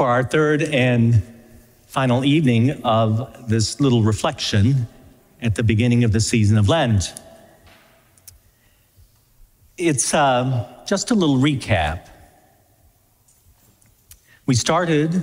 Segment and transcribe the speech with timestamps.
[0.00, 1.22] for our third and
[1.86, 4.88] final evening of this little reflection
[5.42, 7.12] at the beginning of the season of Lent.
[9.76, 12.08] It's uh, just a little recap.
[14.46, 15.22] We started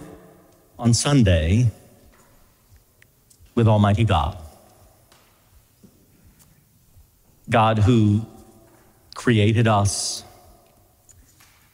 [0.78, 1.72] on Sunday
[3.56, 4.38] with Almighty God.
[7.50, 8.24] God who
[9.16, 10.24] created us,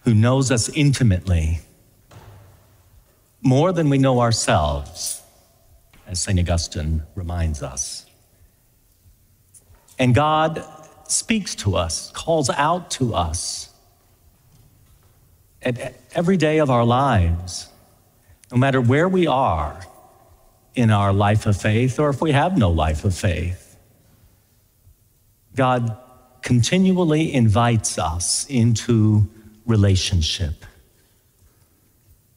[0.05, 1.59] who knows us intimately,
[3.43, 5.21] more than we know ourselves,
[6.07, 6.39] as St.
[6.39, 8.05] Augustine reminds us.
[9.99, 10.63] And God
[11.07, 13.69] speaks to us, calls out to us
[15.61, 17.67] at every day of our lives,
[18.51, 19.85] no matter where we are
[20.75, 23.77] in our life of faith or if we have no life of faith.
[25.55, 25.97] God
[26.41, 29.27] continually invites us into
[29.65, 30.65] relationship,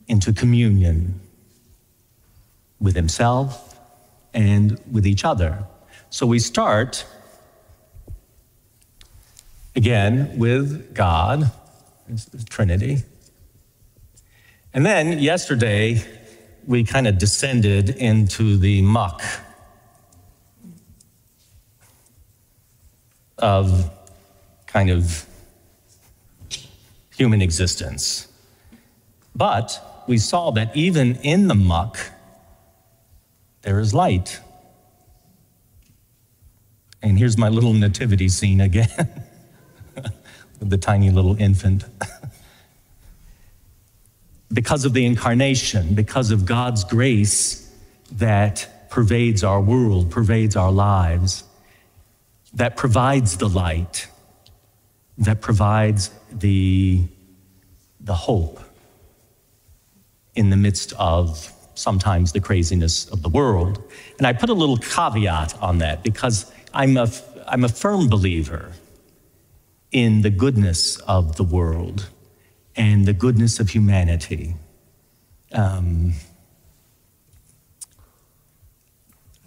[0.09, 1.20] into communion
[2.80, 3.78] with Himself
[4.34, 5.65] and with each other.
[6.10, 7.04] So we start
[9.74, 11.51] again with God,
[12.09, 13.02] the Trinity.
[14.73, 16.02] And then yesterday,
[16.66, 19.23] we kind of descended into the muck
[23.38, 23.91] of
[24.66, 25.26] kind of
[27.15, 28.29] human existence.
[29.35, 31.99] But we saw that even in the muck,
[33.62, 34.40] there is light.
[37.02, 39.23] And here's my little nativity scene again
[39.95, 41.85] with the tiny little infant.
[44.52, 47.70] because of the incarnation, because of God's grace
[48.13, 51.45] that pervades our world, pervades our lives,
[52.54, 54.09] that provides the light,
[55.18, 57.02] that provides the,
[58.01, 58.60] the hope
[60.37, 63.82] in the midst of sometimes the craziness of the world.
[64.19, 67.09] And I put a little caveat on that because I'm a,
[67.47, 68.72] I'm a firm believer
[69.92, 72.08] in the goodness of the world
[72.76, 74.56] and the goodness of humanity.
[75.52, 76.12] Um,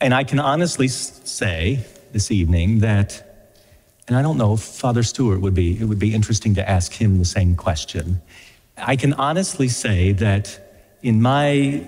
[0.02, 3.24] and I can honestly say this evening that,
[4.08, 6.94] and I don't know if Father Stewart would be, it would be interesting to ask
[6.94, 8.22] him the same question.
[8.78, 10.69] I can honestly say that
[11.02, 11.88] in my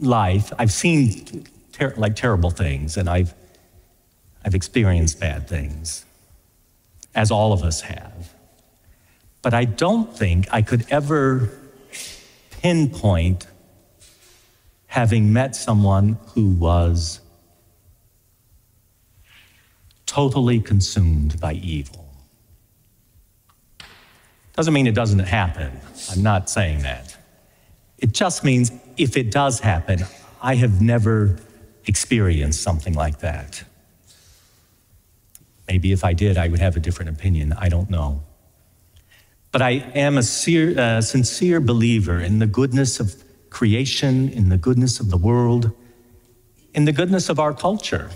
[0.00, 3.34] life, I've seen ter- like terrible things and I've,
[4.44, 6.04] I've experienced bad things,
[7.14, 8.34] as all of us have.
[9.42, 11.50] But I don't think I could ever
[12.62, 13.46] pinpoint
[14.86, 17.20] having met someone who was
[20.06, 22.06] totally consumed by evil.
[24.54, 25.72] Doesn't mean it doesn't happen.
[26.10, 27.11] I'm not saying that.
[28.02, 30.00] It just means if it does happen,
[30.42, 31.38] I have never
[31.86, 33.64] experienced something like that.
[35.68, 37.54] Maybe if I did, I would have a different opinion.
[37.56, 38.22] I don't know.
[39.52, 43.14] But I am a sincere believer in the goodness of
[43.50, 45.70] creation, in the goodness of the world,
[46.74, 48.10] in the goodness of our culture.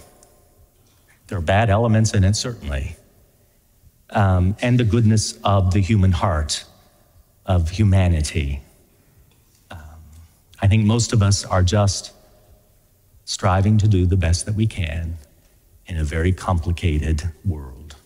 [1.28, 2.96] There are bad elements in it, certainly,
[4.10, 6.64] um, and the goodness of the human heart,
[7.44, 8.62] of humanity.
[10.60, 12.12] I think most of us are just
[13.24, 15.16] striving to do the best that we can
[15.86, 17.96] in a very complicated world.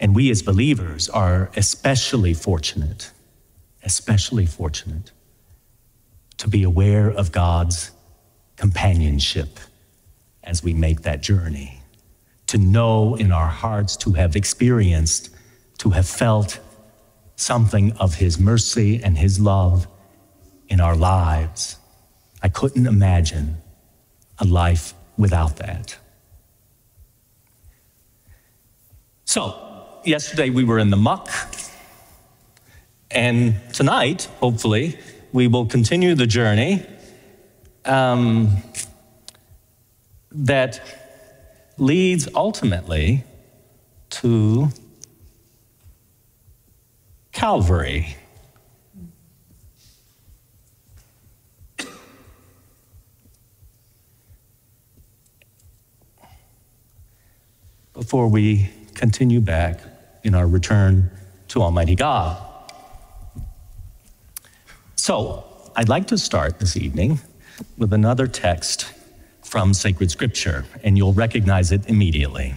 [0.00, 3.10] And we as believers are especially fortunate,
[3.82, 5.12] especially fortunate
[6.38, 7.90] to be aware of God's
[8.56, 9.58] companionship
[10.42, 11.80] as we make that journey,
[12.48, 15.30] to know in our hearts, to have experienced,
[15.78, 16.58] to have felt
[17.36, 19.86] something of His mercy and His love
[20.68, 21.76] in our lives.
[22.42, 23.58] I couldn't imagine
[24.38, 25.96] a life without that.
[29.24, 31.28] So, yesterday we were in the muck.
[33.10, 34.98] And tonight, hopefully,
[35.32, 36.84] we will continue the journey
[37.84, 38.56] um,
[40.32, 40.80] that
[41.78, 43.24] leads ultimately
[44.10, 44.68] to
[47.34, 48.16] Calvary.
[57.92, 59.80] Before we continue back
[60.22, 61.10] in our return
[61.48, 62.38] to Almighty God.
[64.96, 65.44] So,
[65.76, 67.20] I'd like to start this evening
[67.76, 68.92] with another text
[69.42, 72.54] from sacred scripture, and you'll recognize it immediately.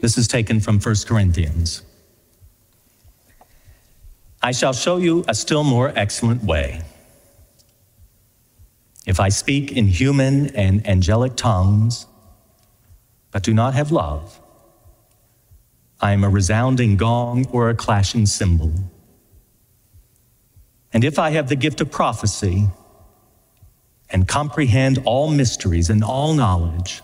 [0.00, 1.82] This is taken from 1 Corinthians.
[4.44, 6.82] I shall show you a still more excellent way.
[9.06, 12.04] If I speak in human and angelic tongues,
[13.30, 14.38] but do not have love,
[15.98, 18.74] I am a resounding gong or a clashing cymbal.
[20.92, 22.68] And if I have the gift of prophecy
[24.10, 27.00] and comprehend all mysteries and all knowledge,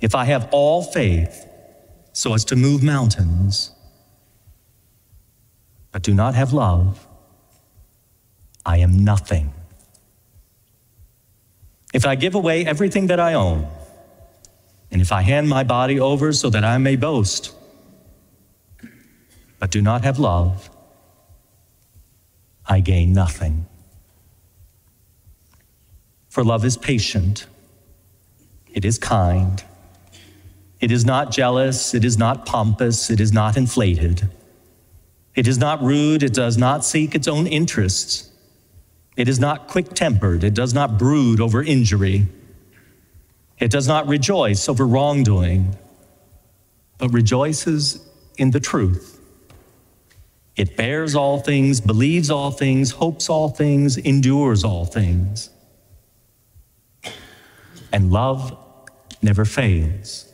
[0.00, 1.44] if I have all faith
[2.12, 3.72] so as to move mountains,
[5.96, 7.06] but do not have love,
[8.66, 9.54] I am nothing.
[11.94, 13.66] If I give away everything that I own,
[14.90, 17.54] and if I hand my body over so that I may boast,
[19.58, 20.68] but do not have love,
[22.66, 23.64] I gain nothing.
[26.28, 27.46] For love is patient,
[28.70, 29.64] it is kind,
[30.78, 34.28] it is not jealous, it is not pompous, it is not inflated.
[35.36, 38.30] It is not rude, it does not seek its own interests.
[39.16, 42.26] It is not quick tempered, it does not brood over injury.
[43.58, 45.76] It does not rejoice over wrongdoing,
[46.98, 48.06] but rejoices
[48.36, 49.20] in the truth.
[50.56, 55.50] It bears all things, believes all things, hopes all things, endures all things.
[57.92, 58.56] And love
[59.22, 60.32] never fails.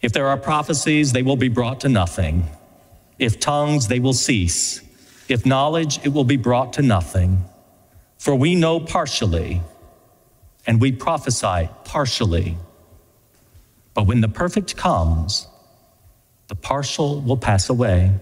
[0.00, 2.48] If there are prophecies, they will be brought to nothing.
[3.18, 4.80] If tongues, they will cease.
[5.28, 7.44] If knowledge, it will be brought to nothing.
[8.18, 9.62] For we know partially,
[10.66, 12.56] and we prophesy partially.
[13.94, 15.46] But when the perfect comes,
[16.48, 18.12] the partial will pass away.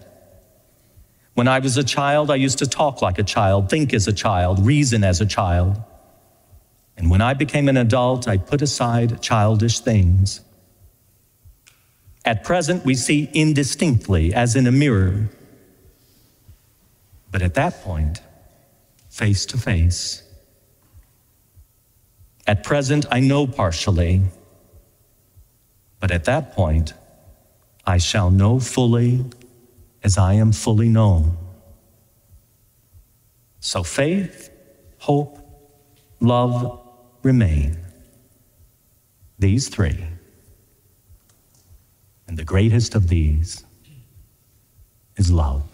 [1.34, 4.12] When I was a child, I used to talk like a child, think as a
[4.12, 5.81] child, reason as a child.
[6.96, 10.40] And when I became an adult, I put aside childish things.
[12.25, 15.31] At present, we see indistinctly, as in a mirror.
[17.31, 18.20] But at that point,
[19.08, 20.22] face to face.
[22.46, 24.22] At present, I know partially.
[25.99, 26.94] But at that point,
[27.87, 29.25] I shall know fully
[30.02, 31.37] as I am fully known.
[33.61, 34.50] So faith,
[34.99, 35.38] hope,
[36.20, 36.81] love
[37.23, 37.78] remain.
[39.38, 40.10] These three.
[42.31, 43.65] And the greatest of these
[45.17, 45.65] is love.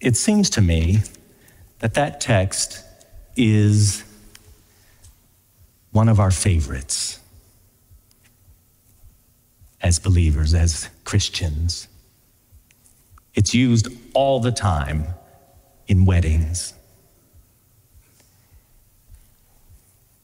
[0.00, 0.98] It seems to me
[1.80, 2.84] that that text
[3.34, 4.04] is
[5.90, 7.18] one of our favorites
[9.80, 11.88] as believers, as Christians.
[13.38, 15.06] It's used all the time
[15.86, 16.74] in weddings.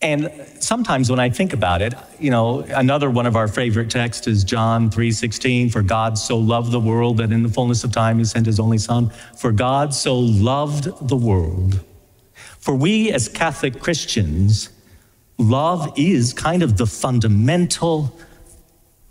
[0.02, 4.26] And sometimes when I think about it, you know, another one of our favorite texts
[4.26, 8.18] is John 3:16, for God so loved the world that in the fullness of time
[8.18, 9.12] he sent his only son.
[9.36, 11.84] For God so loved the world.
[12.58, 14.70] For we as Catholic Christians,
[15.38, 18.18] love is kind of the fundamental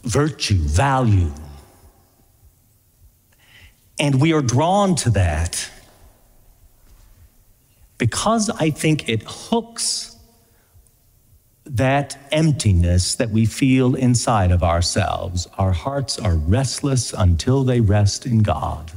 [0.04, 1.32] virtue, value
[4.04, 5.72] and we are drawn to that
[7.98, 10.18] because I think it hooks
[11.64, 15.48] that emptiness that we feel inside of ourselves.
[15.58, 18.92] Our hearts are restless until they rest in God.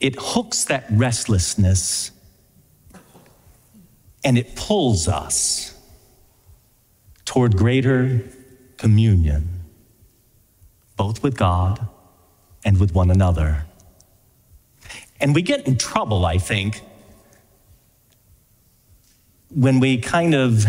[0.00, 2.10] It hooks that restlessness
[4.22, 5.74] and it pulls us
[7.24, 8.20] toward greater
[8.76, 9.48] communion,
[10.98, 11.88] both with God
[12.66, 13.64] and with one another.
[15.20, 16.80] And we get in trouble, I think,
[19.50, 20.66] when we kind of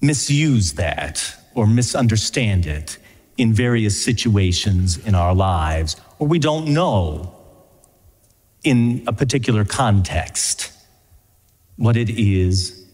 [0.00, 2.98] misuse that or misunderstand it
[3.38, 7.34] in various situations in our lives, or we don't know
[8.62, 10.72] in a particular context
[11.76, 12.84] what it is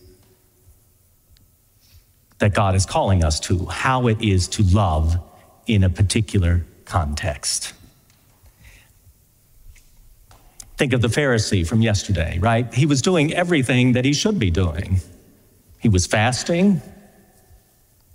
[2.38, 5.18] that God is calling us to, how it is to love
[5.66, 7.74] in a particular context.
[10.80, 12.72] Think of the Pharisee from yesterday, right?
[12.72, 15.02] He was doing everything that he should be doing.
[15.78, 16.80] He was fasting,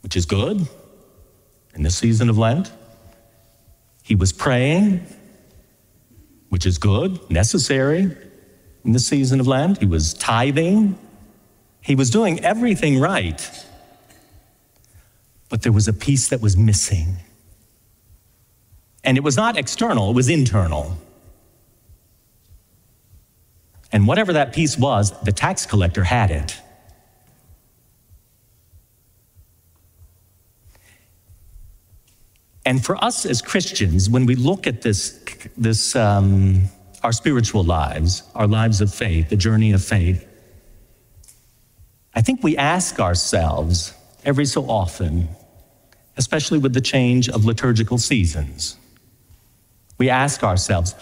[0.01, 0.67] which is good
[1.75, 2.71] in this season of Lent.
[4.01, 5.05] He was praying,
[6.49, 8.17] which is good, necessary
[8.83, 9.77] in the season of Lent.
[9.77, 10.97] He was tithing.
[11.81, 13.47] He was doing everything right.
[15.49, 17.17] But there was a piece that was missing.
[19.03, 20.97] And it was not external, it was internal.
[23.95, 26.61] And whatever that piece was, the tax collector had it.
[32.65, 35.23] And for us as Christians, when we look at this,
[35.55, 36.63] this um,
[37.03, 40.27] our spiritual lives, our lives of faith, the journey of faith,
[42.13, 43.93] I think we ask ourselves
[44.25, 45.29] every so often,
[46.17, 48.75] especially with the change of liturgical seasons,
[49.97, 50.95] we ask ourselves,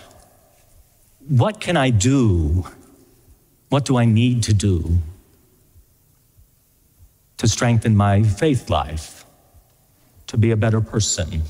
[1.27, 2.67] what can I do?
[3.74, 5.00] What do I need to do
[7.38, 9.25] to strengthen my faith life,
[10.27, 11.42] to be a better person,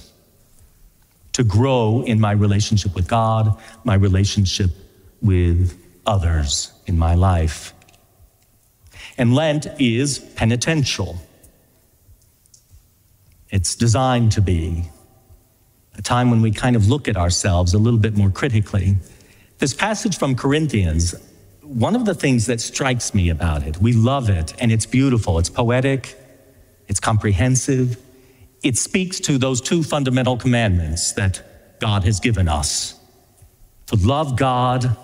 [1.34, 4.70] to grow in my relationship with God, my relationship
[5.22, 7.74] with others in my life?
[9.18, 11.18] And Lent is penitential.
[13.50, 14.86] It's designed to be
[15.98, 18.96] a time when we kind of look at ourselves a little bit more critically.
[19.58, 21.16] This passage from Corinthians,
[21.64, 25.40] one of the things that strikes me about it, we love it and it's beautiful,
[25.40, 26.16] it's poetic,
[26.88, 27.98] it's comprehensive,
[28.62, 33.00] it speaks to those two fundamental commandments that God has given us
[33.88, 34.96] to love God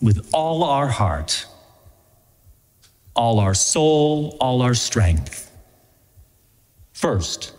[0.00, 1.46] with all our heart
[3.16, 5.50] all our soul, all our strength.
[6.92, 7.52] First,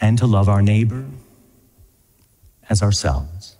[0.00, 1.04] and to love our neighbor
[2.70, 3.56] as ourselves.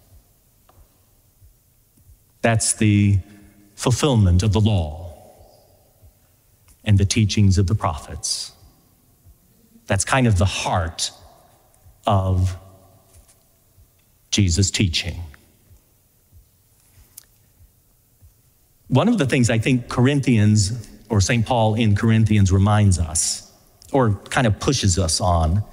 [2.44, 3.20] That's the
[3.74, 5.16] fulfillment of the law
[6.84, 8.52] and the teachings of the prophets.
[9.86, 11.10] That's kind of the heart
[12.06, 12.54] of
[14.30, 15.22] Jesus' teaching.
[18.88, 21.46] One of the things I think Corinthians, or St.
[21.46, 23.50] Paul in Corinthians, reminds us,
[23.90, 25.64] or kind of pushes us on,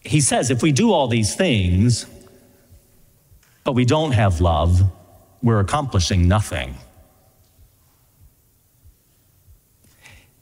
[0.00, 2.06] he says if we do all these things,
[3.64, 4.90] but we don't have love,
[5.42, 6.74] we're accomplishing nothing.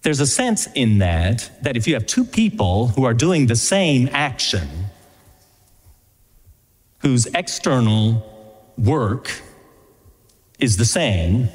[0.02, 3.56] There's a sense in that that if you have two people who are doing the
[3.56, 4.68] same action,
[7.00, 8.24] whose external
[8.76, 9.30] work
[10.58, 11.48] is the same,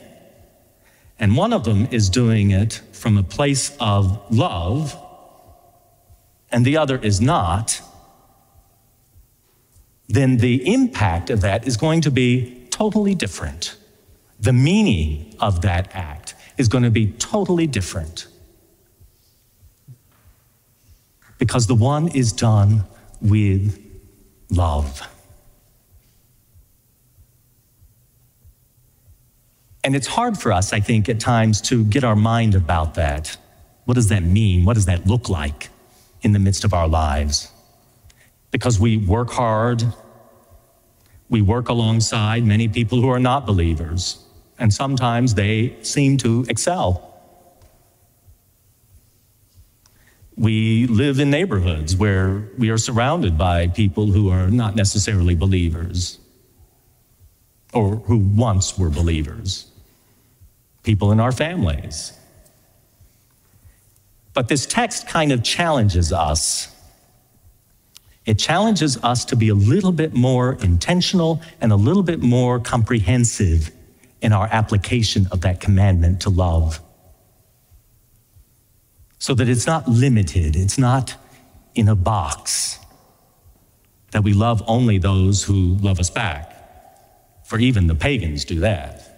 [1.20, 4.98] and one of them is doing it from a place of love,
[6.52, 7.82] and the other is not,
[10.08, 13.78] then the impact of that is going to be totally different.
[14.40, 18.28] The meaning of that act is going to be totally different.
[21.38, 22.84] Because the one is done
[23.22, 23.80] with
[24.50, 25.08] love.
[29.84, 33.38] And it's hard for us, I think, at times to get our mind about that.
[33.86, 34.66] What does that mean?
[34.66, 35.70] What does that look like
[36.24, 37.52] in the midst of our lives?
[38.50, 39.84] Because we work hard,
[41.34, 44.24] we work alongside many people who are not believers,
[44.60, 47.10] and sometimes they seem to excel.
[50.38, 56.20] We live in neighborhoods where we are surrounded by people who are not necessarily believers
[57.74, 59.72] or who once were believers
[60.84, 62.12] people in our families.
[64.34, 66.73] But this text kind of challenges us.
[68.26, 72.60] It challenges us to be a little bit more intentional and a little bit more
[72.60, 73.72] comprehensive
[74.22, 76.80] in our application of that commandment to love.
[79.20, 81.16] So that it's not limited, it's not
[81.76, 82.80] in a box,
[84.12, 86.50] that we love only those who love us back.
[87.46, 89.14] For even the pagans do that.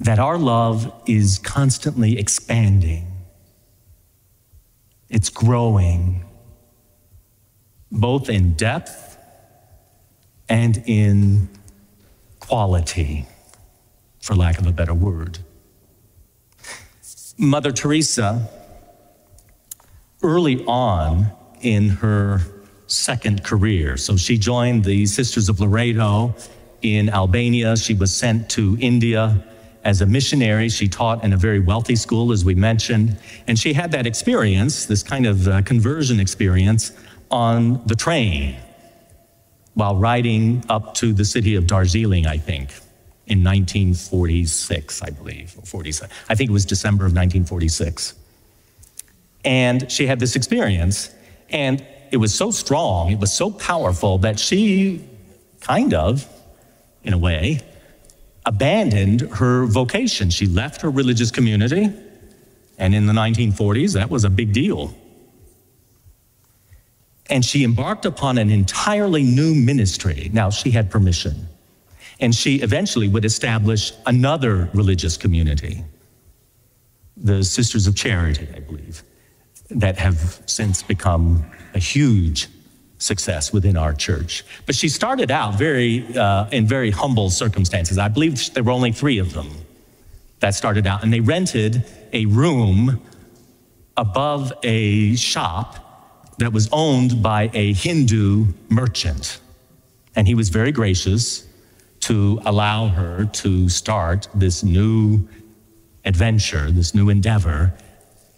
[0.00, 3.06] that our love is constantly expanding,
[5.10, 6.24] it's growing,
[7.90, 9.18] both in depth
[10.48, 11.48] and in
[12.38, 13.26] quality,
[14.22, 15.38] for lack of a better word.
[17.36, 18.48] Mother Teresa,
[20.22, 22.40] early on in her
[22.86, 26.34] second career, so she joined the Sisters of Loreto
[26.82, 29.44] in Albania, she was sent to India
[29.84, 30.68] as a missionary.
[30.68, 34.86] She taught in a very wealthy school, as we mentioned, and she had that experience,
[34.86, 36.92] this kind of uh, conversion experience,
[37.30, 38.56] on the train
[39.74, 42.70] while riding up to the city of Darjeeling, I think,
[43.26, 46.14] in 1946, I believe, or 47.
[46.28, 48.14] I think it was December of 1946.
[49.44, 51.14] And she had this experience,
[51.48, 55.04] and it was so strong, it was so powerful that she
[55.60, 56.26] kind of,
[57.04, 57.60] in a way,
[58.46, 60.30] abandoned her vocation.
[60.30, 61.92] She left her religious community,
[62.78, 64.94] and in the 1940s, that was a big deal.
[67.28, 70.30] And she embarked upon an entirely new ministry.
[70.32, 71.48] Now, she had permission.
[72.18, 75.84] And she eventually would establish another religious community,
[77.16, 79.02] the Sisters of Charity, I believe,
[79.70, 81.44] that have since become
[81.74, 82.48] a huge
[83.00, 84.44] success within our church.
[84.66, 87.98] But she started out very uh, in very humble circumstances.
[87.98, 89.50] I believe there were only three of them
[90.38, 93.02] that started out, and they rented a room
[93.96, 99.40] above a shop that was owned by a Hindu merchant.
[100.16, 101.46] And he was very gracious
[102.00, 105.28] to allow her to start this new
[106.04, 107.74] adventure, this new endeavor,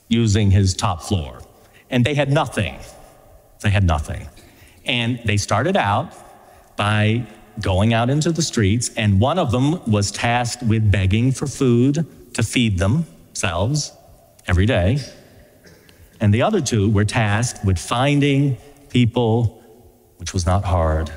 [0.08, 1.40] using his top floor.
[1.90, 2.76] And they had nothing.
[3.60, 4.26] They had nothing.
[4.84, 6.12] And they started out
[6.76, 7.26] by
[7.60, 12.06] going out into the streets, and one of them was tasked with begging for food
[12.34, 13.92] to feed themselves
[14.46, 14.98] every day.
[16.20, 18.56] And the other two were tasked with finding
[18.88, 19.62] people,
[20.16, 21.10] which was not hard,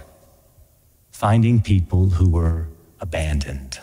[1.11, 2.67] finding people who were
[2.99, 3.79] abandoned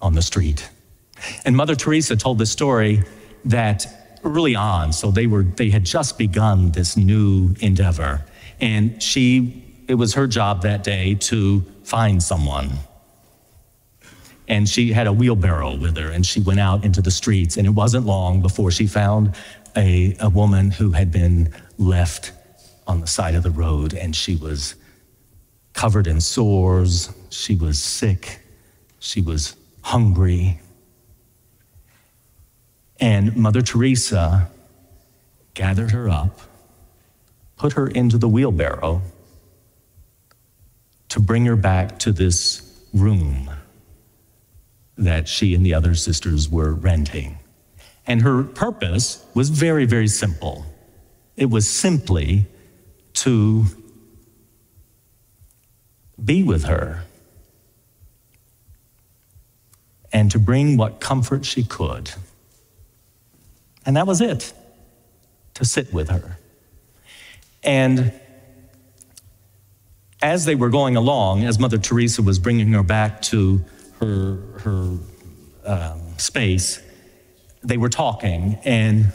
[0.00, 0.70] on the street.
[1.44, 3.02] And Mother Teresa told the story
[3.44, 3.86] that
[4.24, 8.24] early on, so they were they had just begun this new endeavor,
[8.60, 12.70] and she it was her job that day to find someone.
[14.46, 17.56] And she had a wheelbarrow with her, and she went out into the streets.
[17.56, 19.34] And it wasn't long before she found
[19.76, 22.32] a, a woman who had been left
[22.86, 24.76] on the side of the road, and she was
[25.72, 27.10] covered in sores.
[27.30, 28.40] She was sick.
[29.00, 30.60] She was hungry.
[33.00, 34.50] And Mother Teresa
[35.54, 36.38] gathered her up,
[37.56, 39.02] put her into the wheelbarrow
[41.08, 43.50] to bring her back to this room
[44.96, 47.38] that she and the other sisters were renting.
[48.06, 50.66] And her purpose was very, very simple.
[51.36, 52.46] It was simply
[53.14, 53.64] to
[56.22, 57.04] be with her
[60.12, 62.10] and to bring what comfort she could.
[63.86, 64.52] And that was it,
[65.54, 66.38] to sit with her.
[67.62, 68.12] And
[70.22, 73.64] as they were going along, as Mother Teresa was bringing her back to
[74.00, 74.98] her, her
[75.64, 76.80] um, space,
[77.62, 79.12] they were talking, and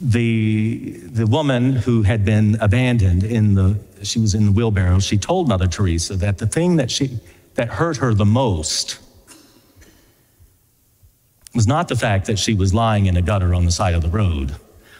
[0.00, 5.16] the, the woman who had been abandoned in the, she was in the wheelbarrow, she
[5.16, 7.18] told Mother Teresa that the thing that, she,
[7.54, 8.98] that hurt her the most
[11.54, 14.02] was not the fact that she was lying in a gutter on the side of
[14.02, 14.56] the road,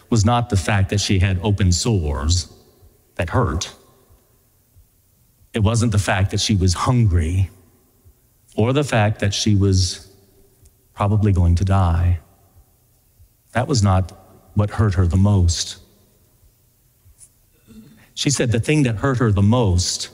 [0.09, 2.53] was not the fact that she had open sores
[3.17, 3.75] that hurt.
[5.53, 7.51] It wasn't the fact that she was hungry
[8.57, 10.13] or the fact that she was
[10.95, 12.21] probably going to die.
[13.53, 14.13] That was not
[14.55, 15.79] what hurt her the most.
[18.15, 20.11] She said the thing that hurt her the most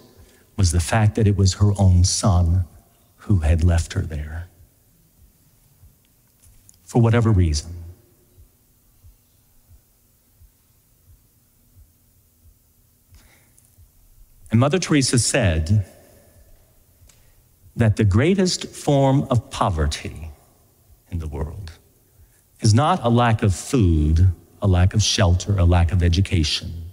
[0.57, 2.65] was the fact that it was her own son
[3.17, 4.50] who had left her there
[6.91, 7.71] for whatever reason.
[14.51, 15.87] And Mother Teresa said
[17.77, 20.31] that the greatest form of poverty
[21.13, 21.71] in the world
[22.59, 26.91] is not a lack of food, a lack of shelter, a lack of education,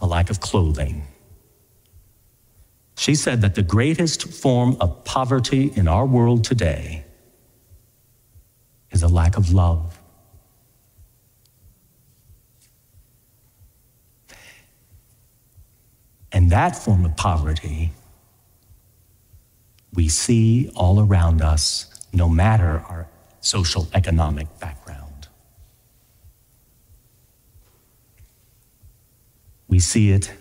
[0.00, 1.06] a lack of clothing.
[2.98, 7.06] She said that the greatest form of poverty in our world today
[8.92, 9.98] is a lack of love.
[16.30, 17.92] And that form of poverty
[19.94, 23.06] we see all around us, no matter our
[23.40, 25.28] social economic background.
[29.68, 30.32] We see it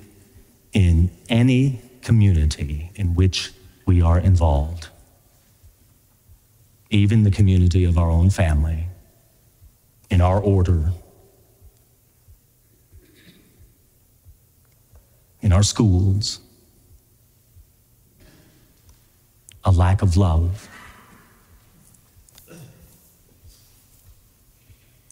[0.74, 3.52] in any community in which
[3.86, 4.90] we are involved
[6.92, 8.86] even the community of our own family,
[10.10, 10.92] in our order,
[15.42, 16.42] in our schools,
[19.64, 20.68] a lack of love.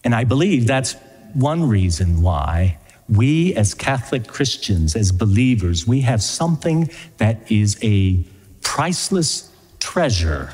[0.04, 0.96] And I believe that's
[1.34, 8.24] one reason why we, as Catholic Christians, as believers, we have something that is a
[8.62, 10.54] priceless treasure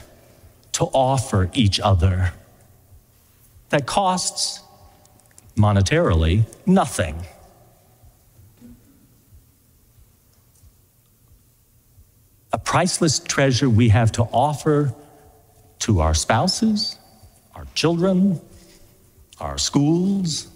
[0.75, 2.33] to offer each other
[3.69, 4.61] that costs
[5.55, 7.15] monetarily nothing.
[12.51, 14.93] A priceless treasure we have to offer
[15.79, 16.97] to our spouses,
[17.55, 18.41] our children,
[19.39, 20.49] our schools,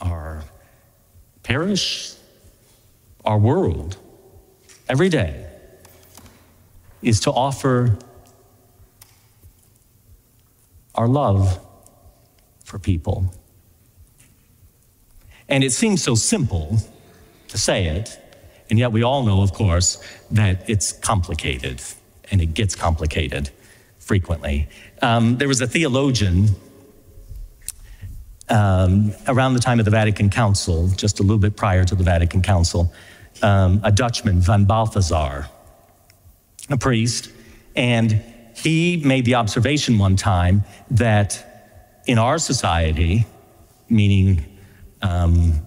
[0.00, 0.44] our
[1.42, 2.14] parish,
[3.22, 3.98] our world,
[4.88, 5.46] every day,
[7.02, 7.98] is to offer
[10.94, 11.58] our love
[12.64, 13.32] for people.
[15.48, 16.78] And it seems so simple
[17.48, 18.18] to say it,
[18.70, 21.82] and yet we all know, of course, that it's complicated
[22.30, 23.50] and it gets complicated
[23.98, 24.68] frequently.
[25.02, 26.48] Um, there was a theologian
[28.48, 32.04] um, around the time of the Vatican Council, just a little bit prior to the
[32.04, 32.92] Vatican Council,
[33.42, 35.48] um, a Dutchman, Van Balthasar,
[36.70, 37.30] a priest,
[37.76, 38.22] and
[38.54, 43.26] he made the observation one time that in our society,
[43.88, 44.44] meaning
[45.02, 45.66] um,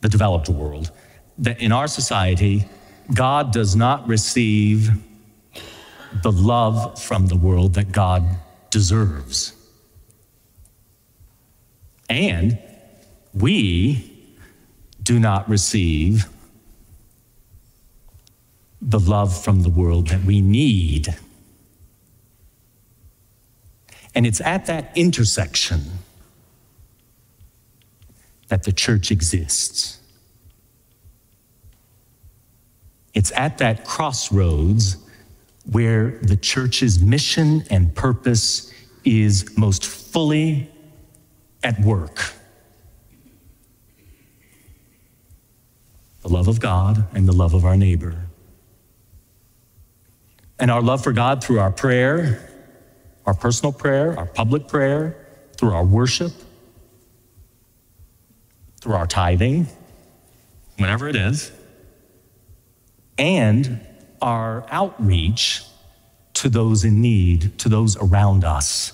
[0.00, 0.90] the developed world,
[1.38, 2.66] that in our society,
[3.14, 4.90] God does not receive
[6.22, 8.24] the love from the world that God
[8.70, 9.52] deserves.
[12.08, 12.58] And
[13.34, 14.12] we
[15.02, 16.26] do not receive
[18.80, 21.14] the love from the world that we need.
[24.16, 25.82] And it's at that intersection
[28.48, 30.00] that the church exists.
[33.12, 34.96] It's at that crossroads
[35.70, 38.72] where the church's mission and purpose
[39.04, 40.70] is most fully
[41.62, 42.32] at work.
[46.22, 48.16] The love of God and the love of our neighbor.
[50.58, 52.45] And our love for God through our prayer,
[53.26, 55.16] our personal prayer, our public prayer,
[55.56, 56.32] through our worship,
[58.80, 59.66] through our tithing,
[60.76, 61.50] whenever it is,
[63.18, 63.84] and
[64.22, 65.62] our outreach
[66.34, 68.92] to those in need, to those around us.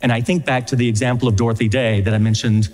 [0.00, 2.68] And I think back to the example of Dorothy Day that I mentioned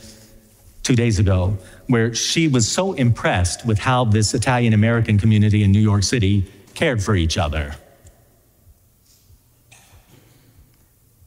[0.83, 5.71] two days ago, where she was so impressed with how this Italian American community in
[5.71, 7.75] New York City cared for each other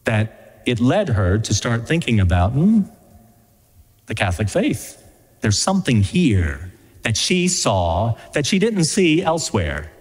[0.05, 2.81] that it led her to start thinking about hmm,
[4.05, 5.01] the Catholic faith.
[5.41, 6.71] There's something here
[7.03, 9.91] that she saw that she didn't see elsewhere,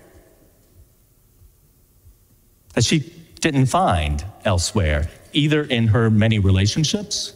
[2.74, 7.34] that she didn't find elsewhere, either in her many relationships,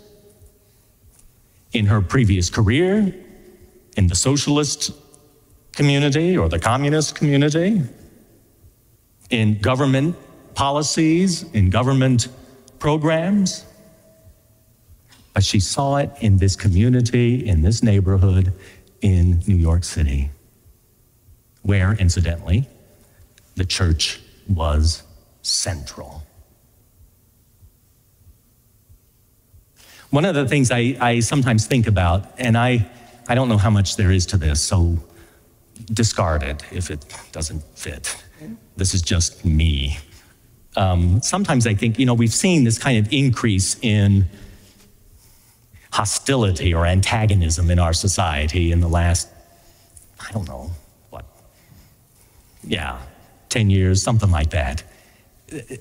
[1.73, 3.13] in her previous career,
[3.97, 4.93] in the socialist
[5.73, 7.83] community or the communist community,
[9.31, 10.17] in government
[10.55, 12.29] policies, in government
[12.79, 13.65] programs.
[15.35, 18.53] But she saw it in this community, in this neighborhood,
[19.03, 20.31] in New York City,
[21.63, 22.69] where, incidentally,
[23.55, 25.03] the church was
[25.43, 26.23] central.
[30.11, 32.89] One of the things I, I sometimes think about, and I,
[33.29, 34.99] I don't know how much there is to this, so
[35.93, 38.17] discard it if it doesn't fit.
[38.77, 39.99] This is just me.
[40.77, 44.29] Um, sometimes I think, you know, we've seen this kind of increase in
[45.91, 49.29] hostility or antagonism in our society in the last,
[50.21, 50.71] I don't know,
[51.09, 51.25] what,
[52.63, 53.01] yeah,
[53.49, 54.83] 10 years, something like that,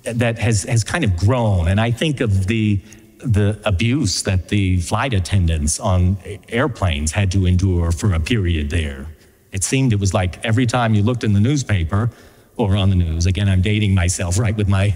[0.04, 1.68] that has, has kind of grown.
[1.68, 2.80] And I think of the,
[3.18, 9.08] the abuse that the flight attendants on airplanes had to endure for a period there.
[9.52, 12.12] It seemed it was like every time you looked in the newspaper
[12.58, 14.96] or on the news, again, I'm dating myself, right, with my,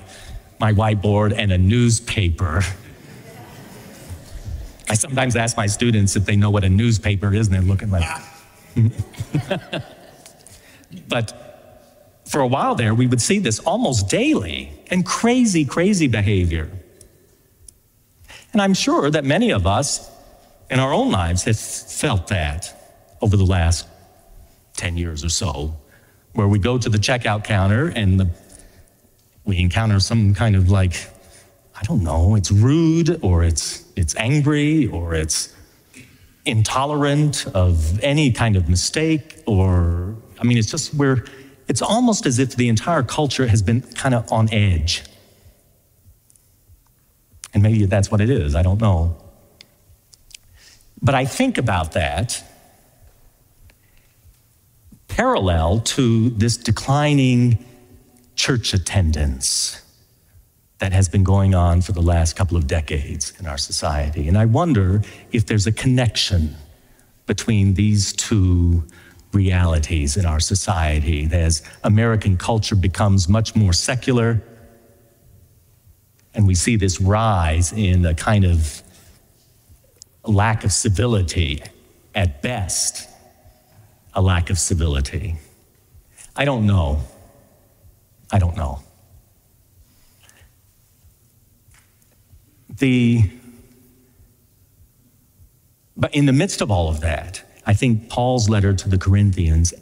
[0.60, 2.64] my whiteboard and a newspaper
[4.90, 7.92] I sometimes ask my students if they know what a newspaper is, and they're looking
[7.92, 8.10] like.
[8.74, 8.88] Hmm.
[11.08, 16.72] but for a while there, we would see this almost daily and crazy, crazy behavior.
[18.52, 20.10] And I'm sure that many of us
[20.72, 22.76] in our own lives have felt that
[23.22, 23.88] over the last
[24.78, 25.78] 10 years or so,
[26.40, 28.30] where we go to the checkout counter and the,
[29.44, 30.96] we encounter some kind of like
[31.80, 35.56] I don't know, it's rude or it's, it's angry or it's
[36.46, 41.24] intolerant of any kind of mistake or, I mean, it's just where
[41.70, 45.04] it's almost as if the entire culture has been kind of on edge.
[47.54, 49.16] And maybe that's what it is, I don't know.
[51.02, 52.44] But I think about that
[55.20, 57.62] parallel to this declining
[58.36, 59.82] church attendance
[60.78, 64.30] that has been going on for the last couple of decades in our society.
[64.30, 65.02] And I wonder
[65.34, 66.56] if there's a connection
[67.26, 68.82] between these two
[69.34, 74.42] realities in our society as American culture becomes much more secular
[76.34, 78.82] and we see this rise in a kind of
[80.24, 81.62] lack of civility
[82.16, 83.09] at best,
[84.14, 85.38] a lack of civility.
[86.36, 87.02] I don't know.
[88.32, 88.80] I don't know.
[92.78, 93.30] The,
[95.98, 99.74] but in the midst of all of that, I think Paul's letter to the Corinthians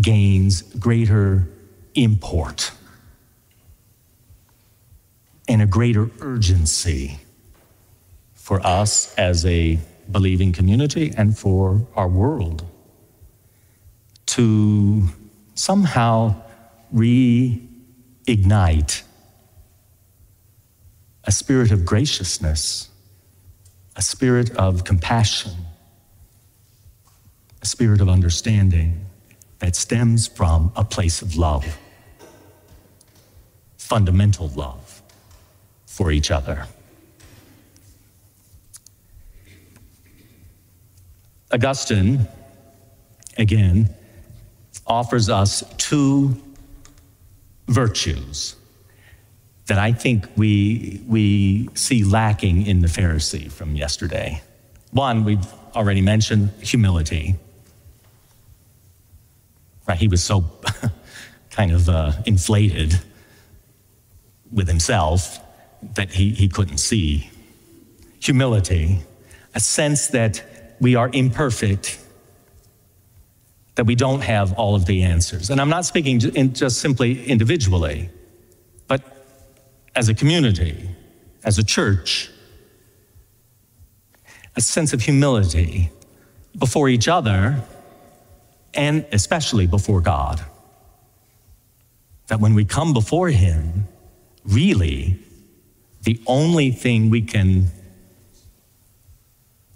[0.00, 1.48] gains greater
[1.94, 2.72] import
[5.48, 7.20] and a greater urgency
[8.34, 9.78] for us as a
[10.10, 12.64] believing community and for our world
[14.36, 15.02] to
[15.54, 16.34] somehow
[16.94, 17.42] reignite
[21.24, 22.90] a spirit of graciousness,
[23.96, 25.52] a spirit of compassion,
[27.62, 29.06] a spirit of understanding
[29.60, 31.78] that stems from a place of love,
[33.78, 35.00] fundamental love
[35.86, 36.66] for each other.
[41.50, 42.28] Augustine,
[43.38, 43.88] again,
[44.86, 46.40] offers us two
[47.68, 48.56] virtues
[49.66, 54.40] that I think we, we see lacking in the Pharisee from yesterday.
[54.92, 57.34] One, we've already mentioned humility.
[59.88, 59.98] Right?
[59.98, 60.44] He was so
[61.50, 63.00] kind of uh, inflated
[64.52, 65.40] with himself
[65.94, 67.30] that he, he couldn't see.
[68.20, 69.00] Humility,
[69.54, 71.98] a sense that we are imperfect
[73.76, 75.50] that we don't have all of the answers.
[75.50, 78.10] And I'm not speaking just simply individually,
[78.88, 79.02] but
[79.94, 80.90] as a community,
[81.44, 82.30] as a church,
[84.56, 85.90] a sense of humility
[86.58, 87.62] before each other
[88.72, 90.42] and especially before God.
[92.28, 93.86] That when we come before Him,
[94.44, 95.18] really,
[96.02, 97.66] the only thing we can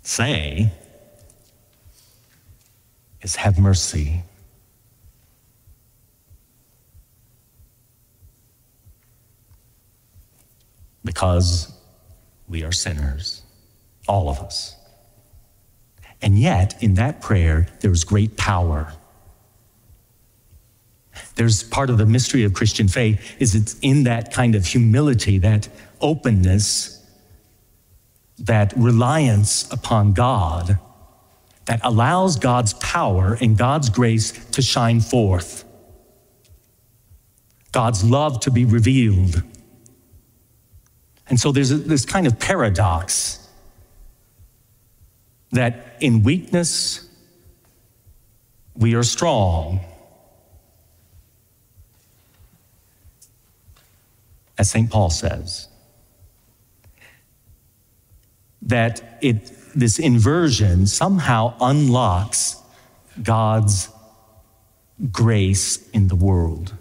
[0.03, 0.73] say
[3.23, 4.23] is have mercy.
[11.05, 11.73] Because
[12.49, 13.43] we are sinners,
[14.09, 14.77] all of us.
[16.23, 18.93] And yet, in that prayer, there is great power.
[21.37, 25.39] There's part of the mystery of Christian faith is it's in that kind of humility,
[25.39, 25.69] that
[26.01, 27.03] openness,
[28.39, 30.79] that reliance upon God
[31.71, 35.65] that allows God's power and God's grace to shine forth,
[37.71, 39.45] God's love to be revealed.
[41.29, 43.49] And so there's this kind of paradox
[45.53, 47.09] that in weakness,
[48.75, 49.79] we are strong.
[54.59, 54.91] As St.
[54.91, 55.69] Paul says,
[58.63, 62.57] that it this inversion somehow unlocks
[63.23, 63.89] God's
[65.11, 66.75] grace in the world.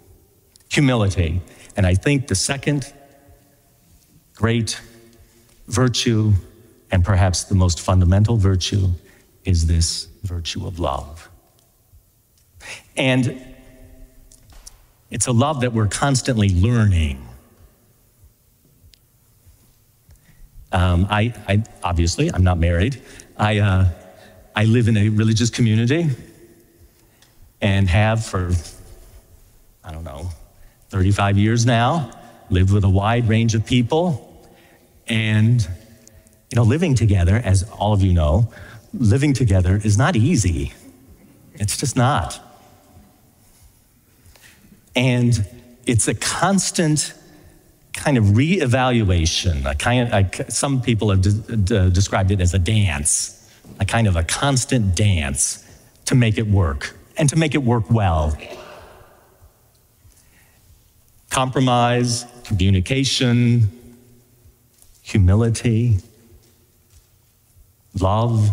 [0.70, 1.40] Humility.
[1.76, 2.92] And I think the second
[4.34, 4.80] great
[5.68, 6.32] virtue,
[6.90, 8.88] and perhaps the most fundamental virtue,
[9.44, 11.28] is this virtue of love.
[12.96, 13.42] And
[15.10, 17.26] it's a love that we're constantly learning.
[20.72, 23.00] Um, I, I, obviously, I'm not married.
[23.36, 23.88] I, uh,
[24.54, 26.08] I live in a religious community
[27.60, 28.52] and have for,
[29.84, 30.30] I don't know,
[30.90, 32.10] 35 years now,
[32.50, 34.26] lived with a wide range of people.
[35.06, 38.52] And, you know, living together, as all of you know,
[38.92, 40.72] living together is not easy.
[41.54, 42.40] It's just not.
[44.94, 45.46] And
[45.86, 47.14] it's a constant
[47.92, 52.58] kind of reevaluation, a kind of, some people have de- de- described it as a
[52.58, 55.64] dance, a kind of a constant dance
[56.06, 58.36] to make it work and to make it work well.
[61.30, 63.70] Compromise, communication,
[65.02, 65.98] humility,
[68.00, 68.50] love,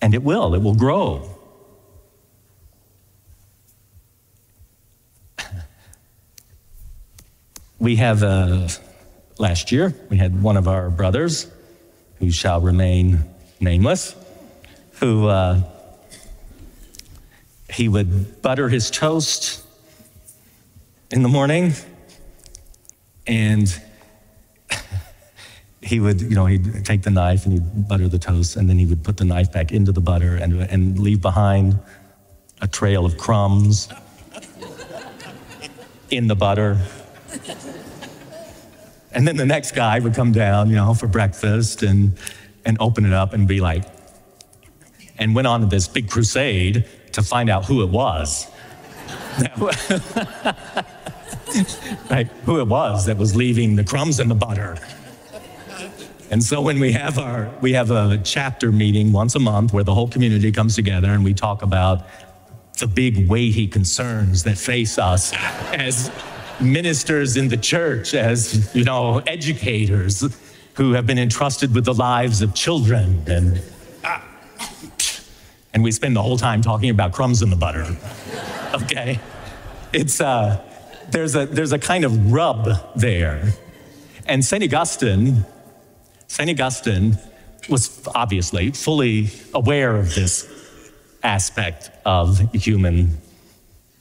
[0.00, 1.33] and it will, it will grow.
[7.78, 8.68] We have, uh,
[9.38, 11.50] last year, we had one of our brothers,
[12.18, 13.24] who shall remain
[13.60, 14.14] nameless,
[15.00, 15.60] who uh,
[17.68, 19.64] he would butter his toast
[21.10, 21.72] in the morning
[23.26, 23.80] and
[25.82, 28.78] he would, you know, he'd take the knife and he'd butter the toast, and then
[28.78, 31.78] he would put the knife back into the butter and, and leave behind
[32.60, 33.88] a trail of crumbs
[36.10, 36.78] in the butter.
[39.14, 42.18] And then the next guy would come down, you know, for breakfast and,
[42.64, 43.84] and open it up and be like,
[45.18, 48.50] and went on this big crusade to find out who it was.
[52.10, 54.76] right, who it was that was leaving the crumbs in the butter.
[56.30, 59.84] And so when we have our we have a chapter meeting once a month where
[59.84, 62.06] the whole community comes together and we talk about
[62.78, 65.32] the big weighty concerns that face us
[65.72, 66.10] as
[66.60, 70.24] ministers in the church, as you know, educators
[70.74, 73.62] who have been entrusted with the lives of children and
[75.72, 77.86] and we spend the whole time talking about crumbs in the butter.
[78.74, 79.20] Okay?
[79.92, 80.60] It's uh
[81.08, 83.52] there's a there's a kind of rub there.
[84.26, 84.64] And St.
[84.64, 85.44] Augustine,
[86.26, 86.50] St.
[86.50, 87.16] Augustine
[87.68, 90.48] was obviously fully aware of this
[91.22, 93.16] aspect of human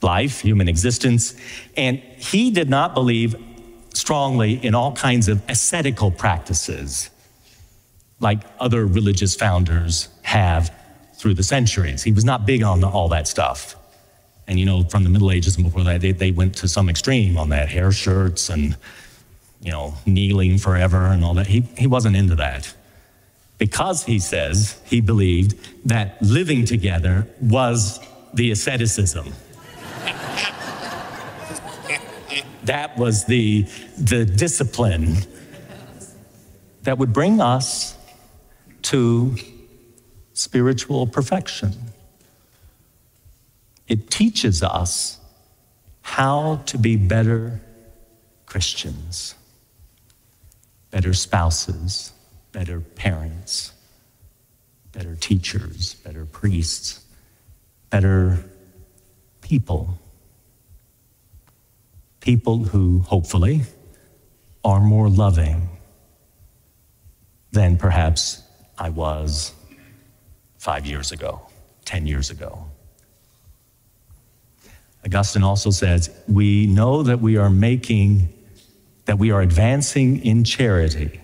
[0.04, 1.36] life, human existence,
[1.78, 3.36] and he did not believe
[3.94, 7.10] strongly in all kinds of ascetical practices
[8.20, 10.74] like other religious founders have
[11.16, 12.04] through the centuries.
[12.04, 13.76] He was not big on all that stuff.
[14.48, 16.90] And you know, from the Middle Ages and before that, they, they went to some
[16.90, 18.76] extreme on that hair shirts and,
[19.62, 21.48] you know, kneeling forever and all that.
[21.48, 22.74] He, he wasn't into that.
[23.58, 25.56] Because he says he believed
[25.88, 28.00] that living together was
[28.34, 29.32] the asceticism.
[32.66, 33.64] That was the,
[33.98, 35.18] the discipline
[36.84, 37.98] that would bring us
[38.84, 39.36] to
[40.34, 41.74] spiritual perfection.
[43.88, 45.20] It teaches us
[46.02, 47.62] how to be better
[48.46, 49.36] Christians,
[50.92, 52.12] better spouses,
[52.52, 53.74] better parents,
[54.92, 57.04] better teachers, better priests,
[57.90, 58.44] better
[59.44, 59.98] people.
[62.22, 63.62] People who hopefully
[64.64, 65.70] are more loving
[67.52, 68.42] than perhaps
[68.78, 69.54] I was
[70.58, 71.42] five years ago,
[71.86, 72.66] 10 years ago.
[75.06, 78.34] Augustine also says, We know that we are making,
[79.06, 81.20] that we are advancing in charity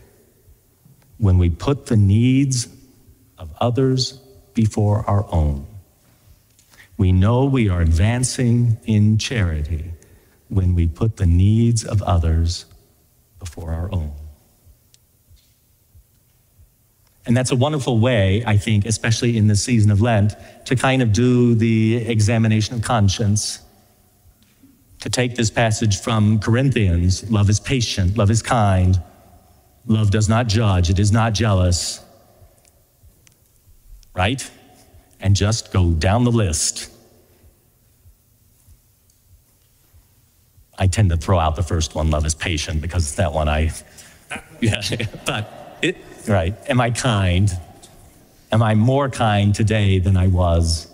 [1.18, 2.68] when we put the needs
[3.38, 4.14] of others
[4.54, 5.66] before our own.
[7.00, 9.94] We know we are advancing in charity
[10.50, 12.66] when we put the needs of others
[13.40, 14.12] before our own.
[17.26, 20.34] And that's a wonderful way, I think, especially in the season of Lent,
[20.66, 23.60] to kind of do the examination of conscience
[25.00, 29.02] to take this passage from Corinthians love is patient, love is kind,
[29.86, 32.04] love does not judge, it is not jealous,
[34.14, 34.52] right?
[35.20, 36.90] And just go down the list.
[40.78, 43.50] I tend to throw out the first one, love is patient, because it's that one
[43.50, 43.72] I,
[44.62, 44.82] yeah,
[45.26, 46.56] but it, right.
[46.70, 47.52] Am I kind?
[48.52, 50.88] Am I more kind today than I was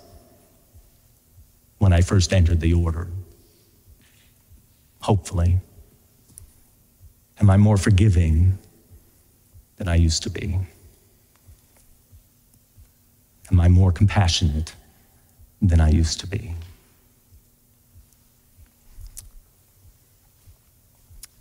[1.77, 3.07] when I first entered the order?
[5.05, 5.57] hopefully?
[7.39, 8.57] Am I more forgiving
[9.77, 10.57] than I used to be?
[13.51, 14.73] Am I more compassionate
[15.61, 16.55] than I used to be?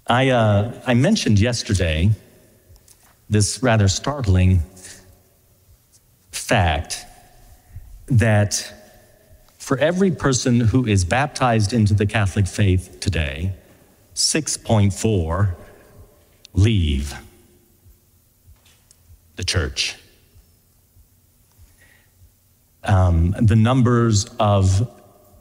[0.07, 2.11] I, uh, I mentioned yesterday
[3.31, 4.61] this rather startling
[6.31, 7.07] fact
[8.07, 8.73] that
[9.57, 13.53] for every person who is baptized into the Catholic faith today,
[14.15, 15.55] 6.4
[16.53, 17.15] leave
[19.37, 19.97] the church.
[22.85, 24.91] Um, the numbers of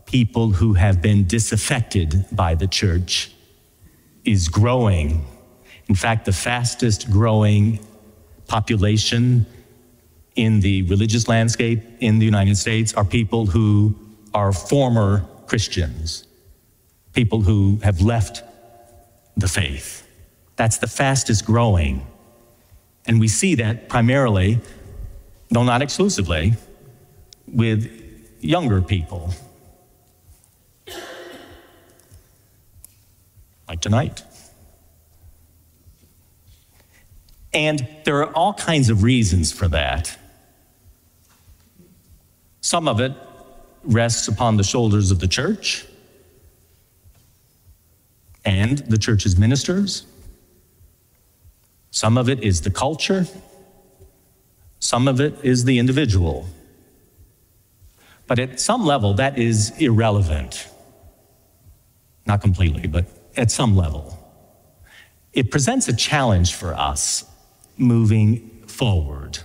[0.06, 3.32] people who have been disaffected by the church
[4.24, 5.26] is growing.
[5.88, 7.80] In fact, the fastest growing
[8.48, 9.46] population
[10.36, 13.96] in the religious landscape in the United States are people who
[14.34, 16.26] are former Christians,
[17.14, 18.44] people who have left
[19.36, 20.08] the faith.
[20.56, 22.06] That's the fastest growing.
[23.06, 24.60] And we see that primarily,
[25.50, 26.54] though not exclusively,
[27.48, 27.90] with
[28.42, 29.34] younger people.
[33.68, 34.24] Like tonight.
[37.54, 40.18] And there are all kinds of reasons for that.
[42.62, 43.14] Some of it
[43.84, 45.86] rests upon the shoulders of the church
[48.46, 50.06] and the church's ministers.
[51.92, 53.28] Some of it is the culture,
[54.80, 56.48] some of it is the individual.
[58.34, 60.68] But at some level, that is irrelevant.
[62.26, 63.06] Not completely, but
[63.38, 64.18] at some level.
[65.34, 67.26] It presents a challenge for us
[67.78, 69.38] moving forward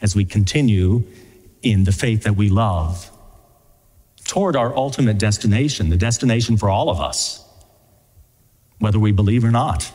[0.00, 1.04] as we continue
[1.60, 3.10] in the faith that we love
[4.24, 7.46] toward our ultimate destination, the destination for all of us,
[8.78, 9.92] whether we believe or not.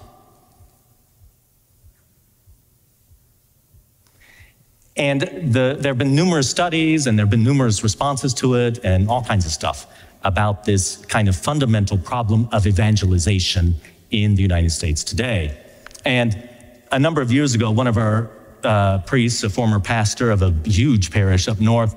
[4.98, 8.84] And the, there have been numerous studies and there have been numerous responses to it
[8.84, 9.88] and all kinds of stuff
[10.24, 13.76] about this kind of fundamental problem of evangelization
[14.12, 15.58] in the United States today.
[16.06, 16.48] And
[16.92, 18.30] a number of years ago, one of our
[18.64, 21.96] uh, priests, a former pastor of a huge parish up north,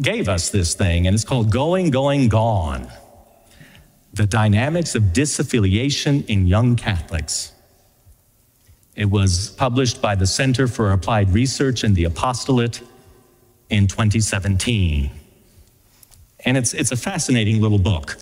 [0.00, 2.88] gave us this thing, and it's called Going, Going, Gone
[4.12, 7.53] The Dynamics of Disaffiliation in Young Catholics.
[8.96, 12.80] It was published by the Center for Applied Research in the Apostolate
[13.70, 15.10] in 2017.
[16.44, 18.16] And it's, it's a fascinating little book.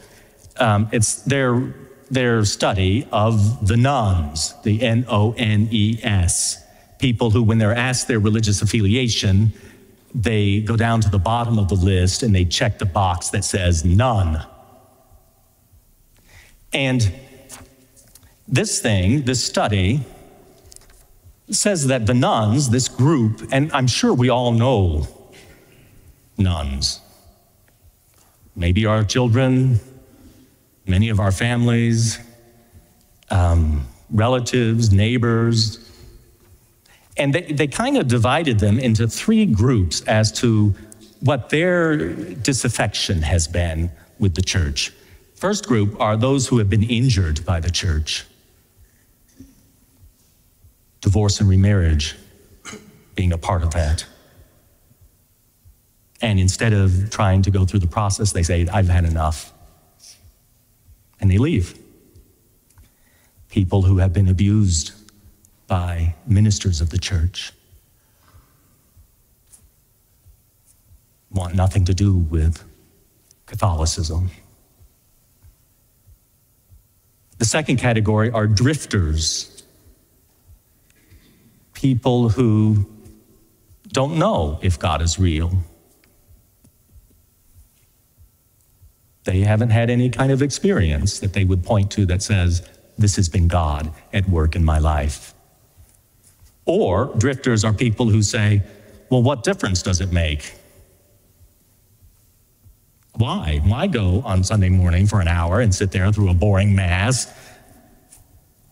[0.56, 1.74] Um, it's their,
[2.10, 6.62] their study of the nones, the N O N E S,
[6.98, 9.52] people who, when they're asked their religious affiliation,
[10.14, 13.44] they go down to the bottom of the list and they check the box that
[13.44, 14.44] says none.
[16.72, 17.12] And
[18.46, 20.00] this thing, this study,
[21.55, 25.07] says that the nones, this group, and I'm sure we all know
[26.38, 27.00] nones,
[28.57, 29.80] maybe our children,
[30.86, 32.18] many of our families,
[33.30, 35.78] um, relatives, neighbors,
[37.16, 40.74] and they, they kind of divided them into three groups as to
[41.20, 44.92] what their disaffection has been with the church.
[45.34, 48.24] First group are those who have been injured by the church
[51.03, 52.16] divorce and remarriage
[53.14, 54.07] being a part of that.
[56.22, 59.53] And instead of trying to go through the process, they say, I've had enough.
[61.20, 61.78] And they leave.
[63.50, 64.92] People who have been abused
[65.66, 67.53] by ministers of the church
[71.30, 72.62] want nothing to do with
[73.46, 74.30] Catholicism.
[77.38, 79.51] The second category are drifters
[81.83, 82.87] people who
[83.89, 85.51] don't know if God is real.
[89.24, 92.66] They haven't had any kind of experience that they would point to that says,
[92.97, 95.35] This has been God at work in my life.
[96.66, 98.62] Or drifters are people who say,
[99.11, 100.55] Well, what difference does it make?
[103.16, 103.61] Why?
[103.64, 107.26] Why go on Sunday morning for an hour and sit there through a boring mass?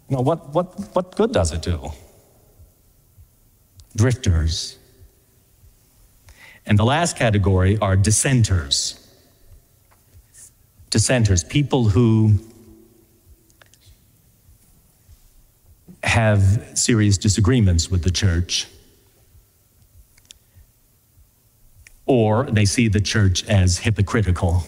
[0.08, 1.90] You know, what, what, what good does it do?
[3.96, 4.78] Drifters.
[6.66, 8.96] And the last category are dissenters.
[10.90, 12.38] Dissenters, people who
[16.02, 18.66] have serious disagreements with the church,
[22.06, 24.64] or they see the church as hypocritical.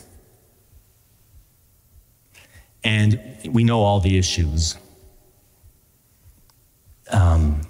[2.85, 4.77] And we know all the issues.
[7.11, 7.63] Um,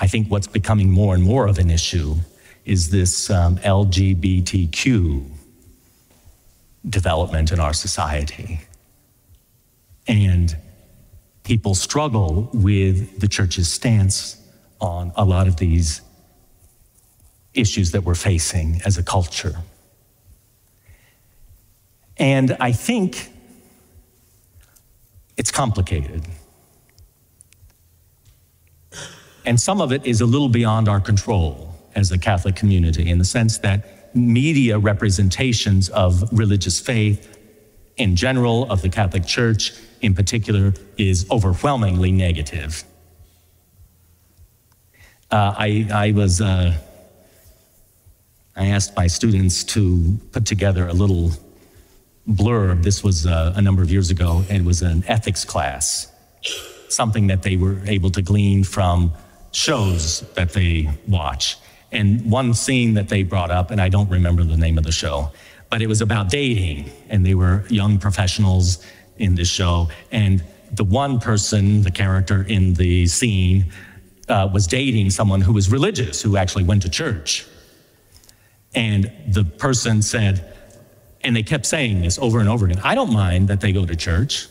[0.00, 2.16] I think what's becoming more and more of an issue
[2.64, 5.28] is this um, LGBTQ
[6.88, 8.60] development in our society.
[10.06, 10.56] And
[11.44, 14.36] people struggle with the church's stance
[14.80, 16.00] on a lot of these
[17.54, 19.56] issues that we're facing as a culture.
[22.16, 23.30] And I think
[25.36, 26.24] it's complicated.
[29.44, 33.18] And some of it is a little beyond our control as a Catholic community in
[33.18, 37.38] the sense that media representations of religious faith
[37.96, 42.84] in general, of the Catholic Church in particular, is overwhelmingly negative.
[45.30, 46.76] Uh, I, I was, uh,
[48.56, 51.32] I asked my students to put together a little
[52.28, 52.82] blurb.
[52.82, 56.10] This was uh, a number of years ago, and it was an ethics class,
[56.88, 59.12] something that they were able to glean from
[59.52, 61.56] shows that they watch.
[61.92, 64.92] And one scene that they brought up, and I don't remember the name of the
[64.92, 65.30] show,
[65.70, 66.90] but it was about dating.
[67.08, 68.84] And they were young professionals
[69.18, 69.88] in this show.
[70.10, 70.42] And
[70.72, 73.70] the one person, the character in the scene,
[74.28, 77.46] uh, was dating someone who was religious, who actually went to church.
[78.74, 80.56] And the person said,
[81.22, 83.84] and they kept saying this over and over again I don't mind that they go
[83.84, 84.48] to church.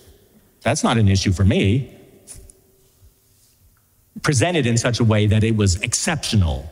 [0.61, 1.97] That's not an issue for me
[4.21, 6.69] presented in such a way that it was exceptional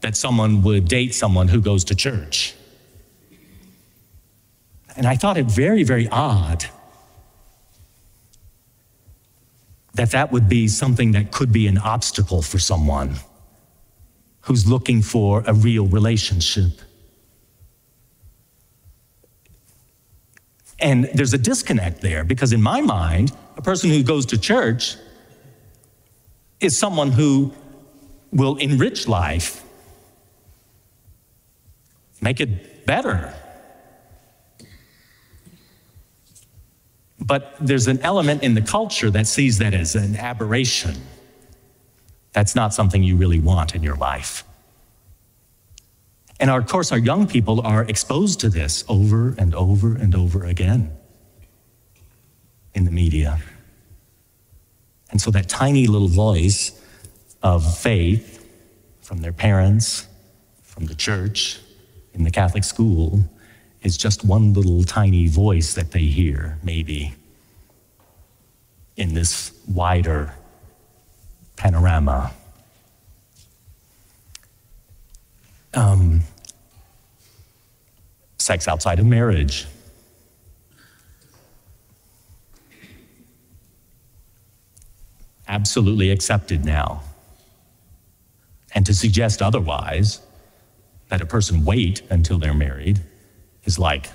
[0.00, 2.54] that someone would date someone who goes to church.
[4.96, 6.66] And I thought it very, very odd
[9.94, 13.16] that that would be something that could be an obstacle for someone
[14.42, 16.80] who's looking for a real relationship.
[20.80, 24.96] And there's a disconnect there because, in my mind, a person who goes to church
[26.62, 27.52] is someone who
[28.32, 29.62] will enrich life,
[32.20, 33.34] make it better.
[37.18, 40.96] But there's an element in the culture that sees that as an aberration.
[42.32, 44.44] That's not something you really want in your life.
[46.40, 50.44] And of course, our young people are exposed to this over and over and over
[50.44, 50.90] again
[52.74, 53.38] in the media.
[55.12, 56.72] And so that tiny little voice
[57.42, 58.44] of faith
[59.02, 60.08] from their parents,
[60.62, 61.60] from the church,
[62.14, 63.22] in the Catholic school,
[63.82, 67.14] is just one little tiny voice that they hear, maybe,
[68.96, 70.32] in this wider
[71.56, 72.32] panorama.
[75.74, 76.20] Um,
[78.38, 79.66] sex outside of marriage.
[85.52, 87.02] Absolutely accepted now.
[88.74, 90.22] And to suggest otherwise,
[91.10, 93.02] that a person wait until they're married,
[93.64, 94.08] is like,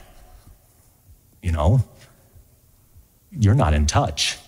[1.44, 1.84] you know,
[3.32, 4.40] you're not in touch.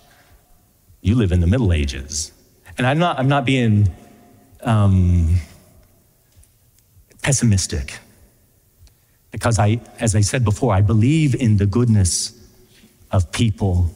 [1.01, 2.31] You live in the Middle Ages.
[2.75, 3.87] And I'm not, I'm not being
[4.61, 5.35] um,
[7.21, 7.99] pessimistic
[9.29, 12.33] because I, as I said before, I believe in the goodness
[13.11, 13.93] of people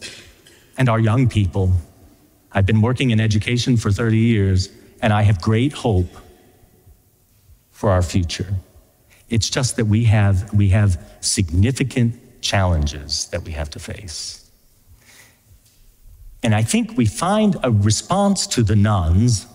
[0.78, 1.74] and our young people.
[2.54, 4.70] I've been working in education for 30 years,
[5.02, 6.10] and I have great hope
[7.72, 8.54] for our future.
[9.30, 14.50] It's just that we have, we have significant challenges that we have to face.
[16.44, 19.48] And I think we find a response to the nones,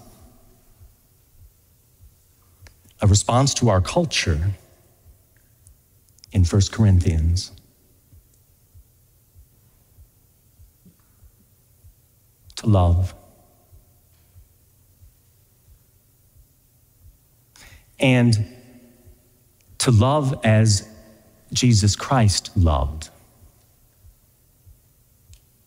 [3.01, 4.55] a response to our culture
[6.32, 7.53] in 1 Corinthians.
[12.59, 13.14] To love.
[18.00, 18.46] And
[19.78, 20.88] to love as
[21.52, 23.11] Jesus Christ loved,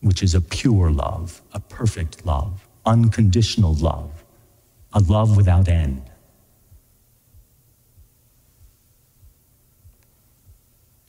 [0.01, 4.25] which is a pure love, a perfect love, unconditional love,
[4.91, 6.03] a love without end.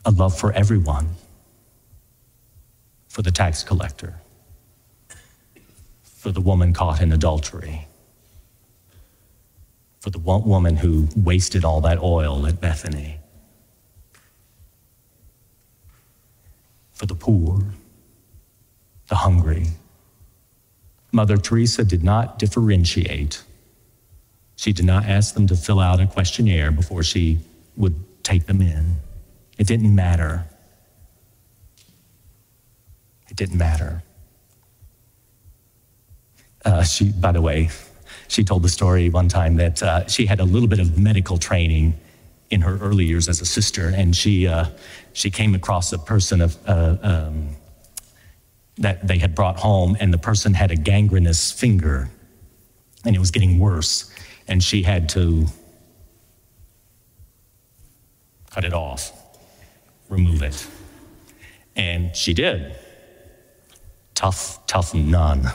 [0.04, 1.16] A love for everyone,
[3.08, 4.21] for the tax collector,
[6.22, 7.88] for the woman caught in adultery,
[9.98, 13.18] for the woman who wasted all that oil at Bethany,
[16.92, 17.64] for the poor,
[19.08, 19.66] the hungry.
[21.10, 23.42] Mother Teresa did not differentiate.
[24.54, 27.40] She did not ask them to fill out a questionnaire before she
[27.76, 28.94] would take them in.
[29.58, 30.44] It didn't matter.
[33.28, 34.04] It didn't matter.
[36.64, 37.70] Uh, she, by the way,
[38.28, 41.38] she told the story one time that uh, she had a little bit of medical
[41.38, 41.94] training
[42.50, 44.66] in her early years as a sister, and she uh,
[45.12, 47.56] she came across a person of, uh, um,
[48.78, 52.10] that they had brought home, and the person had a gangrenous finger,
[53.04, 54.12] and it was getting worse,
[54.48, 55.46] and she had to
[58.50, 59.12] cut it off
[60.12, 60.66] remove it.
[61.74, 62.76] And she did.
[64.14, 65.50] Tough, tough nun.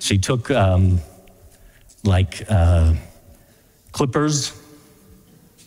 [0.00, 1.00] She took um,
[2.02, 2.94] like uh,
[3.92, 4.58] clippers.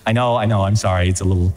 [0.05, 1.53] I know, I know, I'm sorry, it's a little.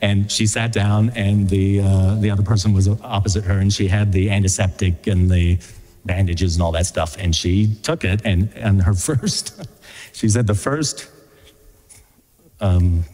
[0.00, 3.88] And she sat down, and the, uh, the other person was opposite her, and she
[3.88, 5.58] had the antiseptic and the
[6.06, 7.16] bandages and all that stuff.
[7.18, 9.68] And she took it, and, and her first,
[10.14, 11.10] she said the first
[12.60, 13.04] um,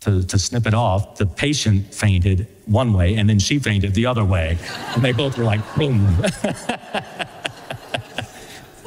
[0.00, 4.06] to, to snip it off, the patient fainted one way and then she fainted the
[4.06, 4.58] other way.
[4.94, 6.16] And they both were like, boom.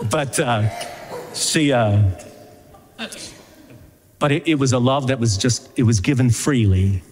[0.09, 0.69] but uh,
[1.33, 2.01] she, uh,
[4.19, 7.03] but it, it was a love that was just, it was given freely.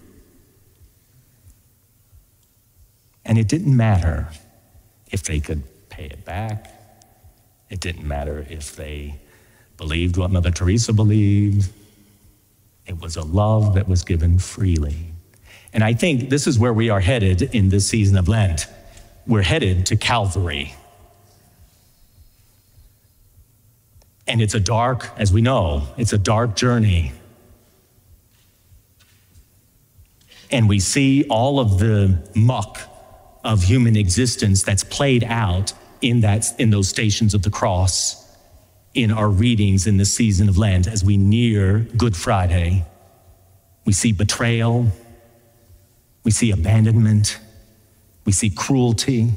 [3.25, 4.27] And it didn't matter
[5.11, 6.67] if they could pay it back.
[7.69, 9.19] It didn't matter if they
[9.77, 11.71] believed what Mother Teresa believed.
[12.85, 15.13] It was a love that was given freely.
[15.73, 18.67] And I think this is where we are headed in this season of Lent.
[19.27, 20.73] We're headed to Calvary.
[24.29, 27.11] And it's a dark, as we know, it's a dark journey.
[30.51, 32.79] And we see all of the muck
[33.43, 38.19] of human existence that's played out in, that, in those stations of the cross
[38.93, 42.85] in our readings in this season of Lent as we near Good Friday.
[43.85, 44.87] We see betrayal,
[46.23, 47.39] we see abandonment,
[48.25, 49.31] we see cruelty,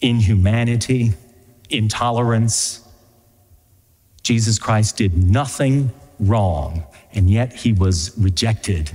[0.00, 1.14] inhumanity,
[1.70, 2.87] intolerance.
[4.22, 5.90] Jesus Christ did nothing
[6.20, 8.90] wrong, and yet he was rejected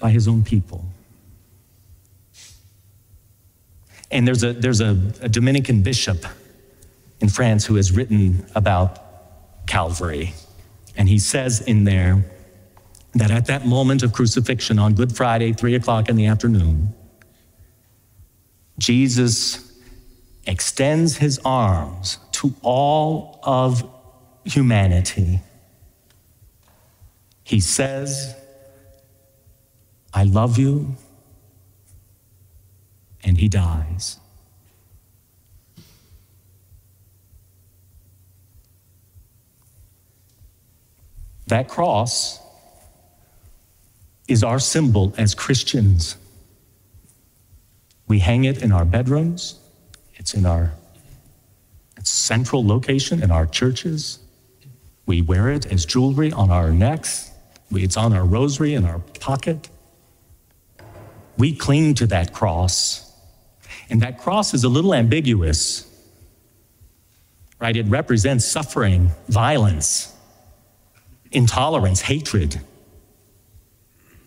[0.00, 0.84] by his own people.
[4.10, 4.90] And there's a, there's a,
[5.22, 6.24] a Dominican bishop
[7.20, 10.34] in France who has written about Calvary.
[10.96, 12.24] And he says in there
[13.14, 16.94] that at that moment of crucifixion on Good Friday, three o'clock in the afternoon,
[18.78, 19.73] Jesus
[20.46, 23.88] extends his arms to all of
[24.44, 25.40] humanity.
[27.44, 28.34] He says,
[30.12, 30.96] I love you,
[33.22, 34.18] and he dies.
[41.46, 42.40] That cross
[44.26, 46.16] is our symbol as Christians.
[48.08, 49.58] We hang it in our bedrooms,
[50.24, 50.72] it's in our
[52.02, 54.20] central location in our churches.
[55.04, 57.30] We wear it as jewelry on our necks,
[57.70, 59.68] it's on our rosary in our pocket.
[61.36, 63.12] We cling to that cross.
[63.90, 65.86] And that cross is a little ambiguous,
[67.60, 67.76] right?
[67.76, 70.10] It represents suffering, violence,
[71.32, 72.62] intolerance, hatred.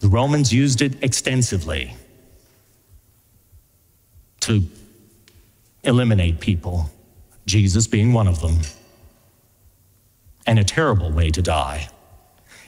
[0.01, 1.95] The Romans used it extensively
[4.41, 4.61] to
[5.87, 6.91] eliminate people,
[7.45, 8.59] Jesus being one of them,
[10.45, 11.89] and a terrible way to die.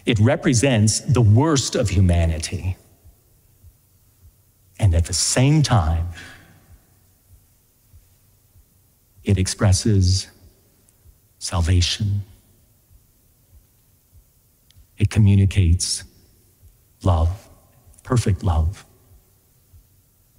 [0.05, 2.77] It represents the worst of humanity.
[4.79, 6.07] And at the same time,
[9.23, 10.27] it expresses
[11.37, 12.23] salvation.
[14.97, 16.05] It communicates
[17.03, 17.49] love,
[18.03, 18.85] perfect love.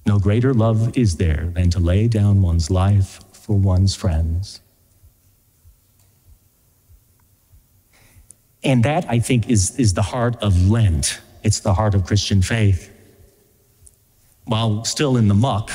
[0.07, 4.61] No greater love is there than to lay down one's life for one's friends.
[8.63, 11.21] And that, I think, is, is the heart of Lent.
[11.43, 12.91] It's the heart of Christian faith.
[14.45, 15.71] While still in the muck,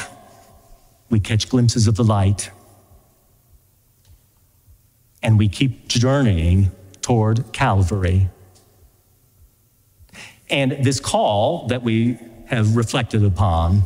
[1.09, 2.51] we catch glimpses of the light
[5.23, 6.71] and we keep journeying
[7.01, 8.30] toward Calvary.
[10.49, 13.84] And this call that we have reflected upon,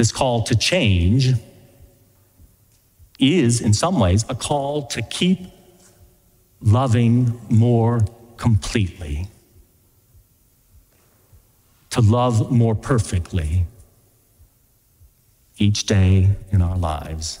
[0.00, 1.34] this call to change,
[3.18, 5.38] is in some ways a call to keep
[6.62, 8.00] loving more
[8.38, 9.28] completely,
[11.90, 13.66] to love more perfectly
[15.58, 17.40] each day in our lives,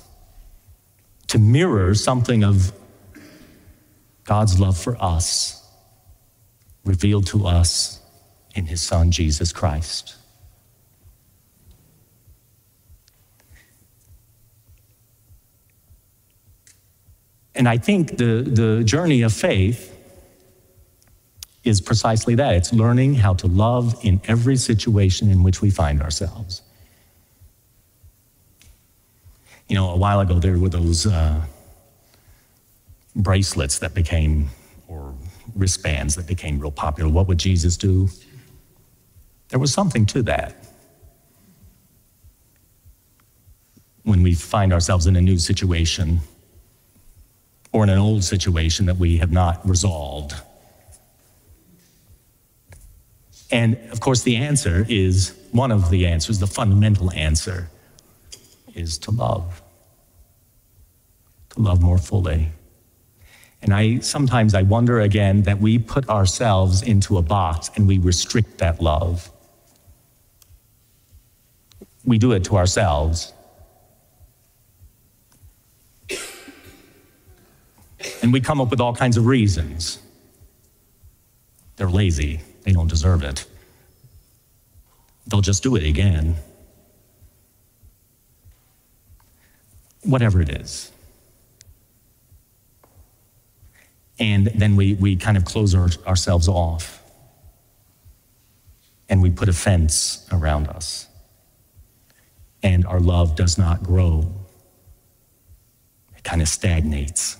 [1.28, 2.74] to mirror something of
[4.24, 5.66] God's love for us
[6.84, 8.00] revealed to us
[8.54, 10.19] in his son, Jesus Christ.
[17.60, 19.94] And I think the, the journey of faith
[21.62, 26.00] is precisely that it's learning how to love in every situation in which we find
[26.00, 26.62] ourselves.
[29.68, 31.06] You know, a while ago, there were those.
[31.06, 31.42] Uh,
[33.16, 34.48] bracelets that became,
[34.88, 35.14] or
[35.54, 37.10] wristbands that became real popular.
[37.10, 38.08] What would Jesus do?
[39.48, 40.54] There was something to that.
[44.04, 46.20] When we find ourselves in a new situation
[47.72, 50.34] or in an old situation that we have not resolved.
[53.50, 57.68] And of course, the answer is one of the answers, the fundamental answer
[58.74, 59.62] is to love,
[61.50, 62.48] to love more fully.
[63.62, 67.98] And I sometimes I wonder again that we put ourselves into a box and we
[67.98, 69.30] restrict that love.
[72.04, 73.32] We do it to ourselves.
[78.22, 79.98] And we come up with all kinds of reasons.
[81.76, 83.46] They're lazy, they don't deserve it.
[85.26, 86.36] They'll just do it again.
[90.02, 90.92] Whatever it is.
[94.18, 97.02] And then we, we kind of close our, ourselves off.
[99.08, 101.08] And we put a fence around us.
[102.62, 104.30] And our love does not grow,
[106.14, 107.39] it kind of stagnates.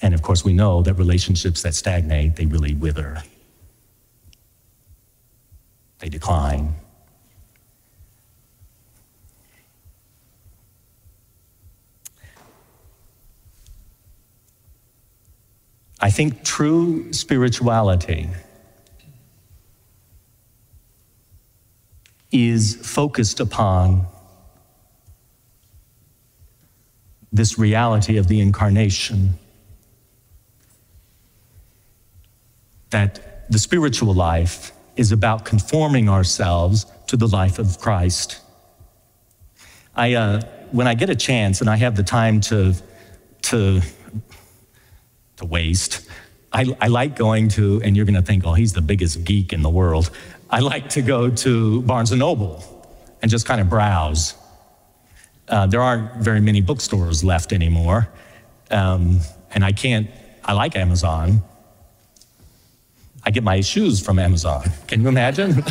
[0.00, 3.22] And of course, we know that relationships that stagnate, they really wither,
[5.98, 6.74] they decline.
[16.00, 18.28] I think true spirituality
[22.30, 24.06] is focused upon
[27.32, 29.38] this reality of the incarnation.
[32.90, 38.40] That the spiritual life is about conforming ourselves to the life of Christ.
[39.94, 42.74] I, uh, when I get a chance and I have the time to,
[43.42, 43.80] to,
[45.36, 46.08] to waste,
[46.52, 49.52] I, I like going to, and you're going to think, oh, he's the biggest geek
[49.52, 50.10] in the world.
[50.50, 52.64] I like to go to Barnes and Noble
[53.20, 54.34] and just kind of browse.
[55.46, 58.08] Uh, there aren't very many bookstores left anymore.
[58.70, 59.20] Um,
[59.50, 60.10] and I can't,
[60.44, 61.42] I like Amazon.
[63.28, 64.64] I get my shoes from Amazon.
[64.86, 65.62] Can you imagine?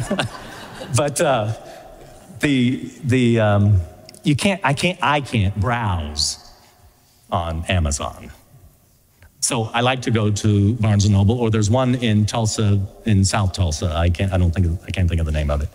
[0.96, 1.56] but uh,
[2.40, 3.82] the, the, um,
[4.24, 6.54] you can't, I can't, I can't browse
[7.32, 8.30] on Amazon.
[9.40, 13.26] So I like to go to Barnes and Noble, or there's one in Tulsa, in
[13.26, 13.88] South Tulsa.
[13.88, 15.70] I can't, I don't think, I can't think of the name of it.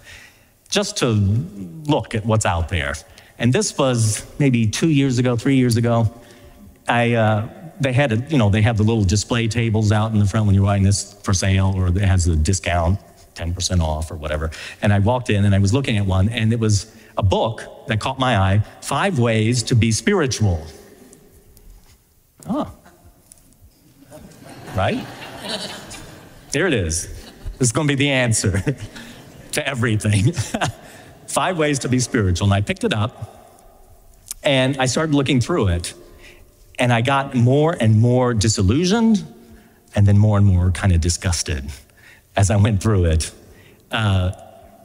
[0.68, 2.95] Just to look at what's out there.
[3.41, 6.14] And this was maybe two years ago, three years ago.
[6.87, 7.49] I, uh,
[7.81, 10.47] they had, a, you know, they have the little display tables out in the front
[10.47, 12.99] when you're buying this for sale, or it has a discount,
[13.35, 14.51] 10% off or whatever.
[14.81, 17.62] And I walked in and I was looking at one, and it was a book
[17.89, 20.66] that caught my eye Five Ways to Be Spiritual.
[22.49, 22.73] Oh.
[24.75, 25.07] Right?
[26.53, 27.09] There it is.
[27.59, 28.62] This is going to be the answer
[29.53, 30.33] to everything.
[31.27, 32.47] Five Ways to Be Spiritual.
[32.47, 33.33] And I picked it up
[34.43, 35.95] and I started looking through it.
[36.79, 39.25] And I got more and more disillusioned
[39.95, 41.70] and then more and more kind of disgusted
[42.37, 43.33] as I went through it.
[43.91, 44.33] Uh,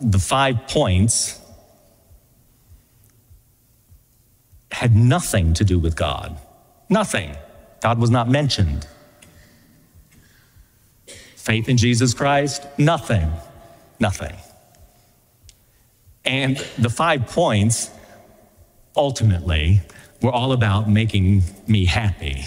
[0.01, 1.39] the five points
[4.71, 6.37] had nothing to do with God.
[6.89, 7.35] Nothing.
[7.81, 8.85] God was not mentioned.
[11.35, 12.65] Faith in Jesus Christ?
[12.77, 13.31] Nothing.
[13.99, 14.35] Nothing.
[16.25, 17.89] And the five points
[18.95, 19.81] ultimately
[20.21, 22.45] were all about making me happy.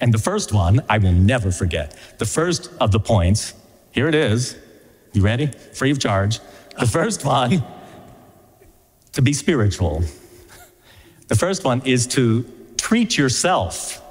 [0.00, 1.96] And the first one, I will never forget.
[2.18, 3.54] The first of the points,
[3.92, 4.56] here it is.
[5.12, 5.46] You ready?
[5.46, 6.40] Free of charge.
[6.78, 7.64] The first one,
[9.12, 10.02] to be spiritual.
[11.28, 12.44] The first one is to
[12.76, 14.02] treat yourself.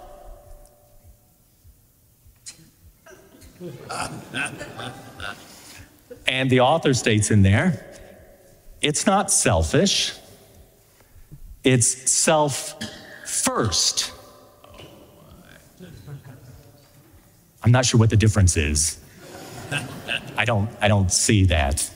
[6.28, 7.86] and the author states in there
[8.82, 10.14] it's not selfish,
[11.66, 12.76] it's self
[13.26, 14.12] first.
[17.64, 19.00] I'm not sure what the difference is.
[20.38, 21.92] I don't, I don't see that.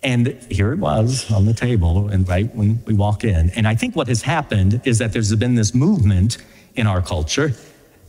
[0.00, 3.50] And here it was on the table, and right when we walk in.
[3.50, 6.38] And I think what has happened is that there's been this movement
[6.76, 7.52] in our culture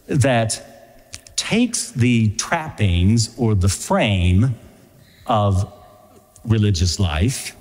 [0.06, 4.56] that takes the trappings or the frame
[5.26, 5.74] of
[6.46, 7.56] religious life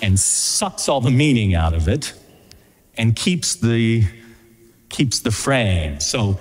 [0.00, 2.14] and sucks all the meaning out of it
[2.96, 4.04] and keeps the
[4.88, 6.00] keeps the frame.
[6.00, 6.38] So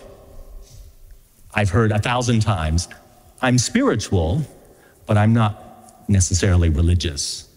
[1.54, 2.88] I've heard a thousand times,
[3.42, 4.42] I'm spiritual,
[5.06, 7.48] but I'm not necessarily religious.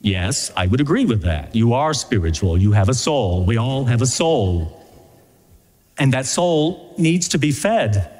[0.00, 1.54] Yes, I would agree with that.
[1.54, 3.44] You are spiritual, you have a soul.
[3.44, 4.76] We all have a soul.
[5.98, 8.10] And that soul needs to be fed.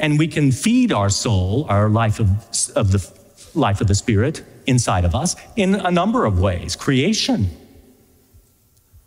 [0.00, 2.28] And we can feed our soul, our life of,
[2.74, 3.06] of the
[3.54, 6.76] life of the Spirit inside of us in a number of ways.
[6.76, 7.50] Creation,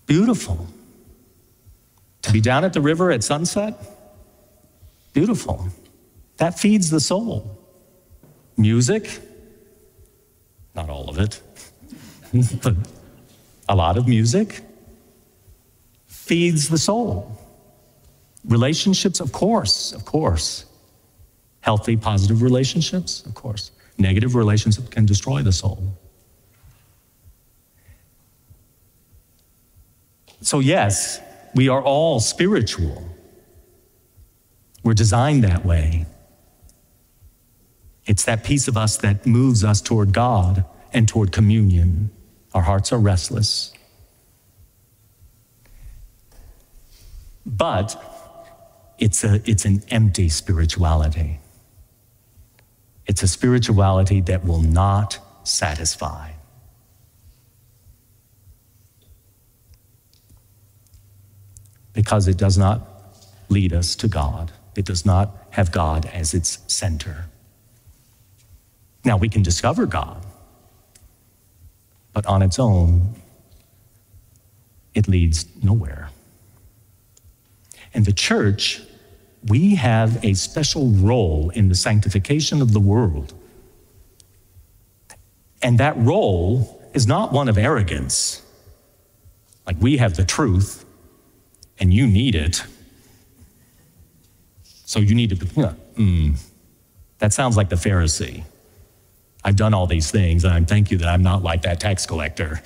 [0.05, 0.68] beautiful.
[2.24, 3.74] To be down at the river at sunset,
[5.14, 5.68] beautiful.
[6.38, 7.57] That feeds the soul.
[8.57, 9.09] Music,
[10.76, 11.41] not all of it,
[12.61, 12.76] but
[13.68, 14.61] a lot of music
[16.07, 17.38] feeds the soul.
[18.45, 20.66] Relationships, of course, of course.
[21.61, 23.72] Healthy, positive relationships, of course.
[23.97, 25.97] Negative relationships can destroy the soul.
[30.41, 31.21] So, yes,
[31.55, 33.09] we are all spiritual.
[34.83, 36.05] We're designed that way.
[38.05, 42.11] It's that piece of us that moves us toward God and toward communion.
[42.53, 43.73] Our hearts are restless.
[47.45, 47.95] But
[48.99, 51.39] it's, a, it's an empty spirituality.
[53.06, 56.32] It's a spirituality that will not satisfy.
[61.93, 62.82] Because it does not
[63.49, 64.51] lead us to God.
[64.76, 67.26] It does not have God as its center.
[69.06, 70.26] Now, we can discover God,
[72.14, 73.16] but on its own,
[74.93, 76.10] it leads nowhere.
[77.93, 78.82] And the church,
[79.47, 83.33] we have a special role in the sanctification of the world.
[85.61, 88.41] And that role is not one of arrogance,
[89.65, 90.85] like we have the truth
[91.79, 92.63] and you need it.
[94.85, 96.39] So you need to, mm,
[97.19, 98.43] that sounds like the Pharisee.
[99.43, 102.05] I've done all these things, and I thank you that I'm not like that tax
[102.05, 102.61] collector.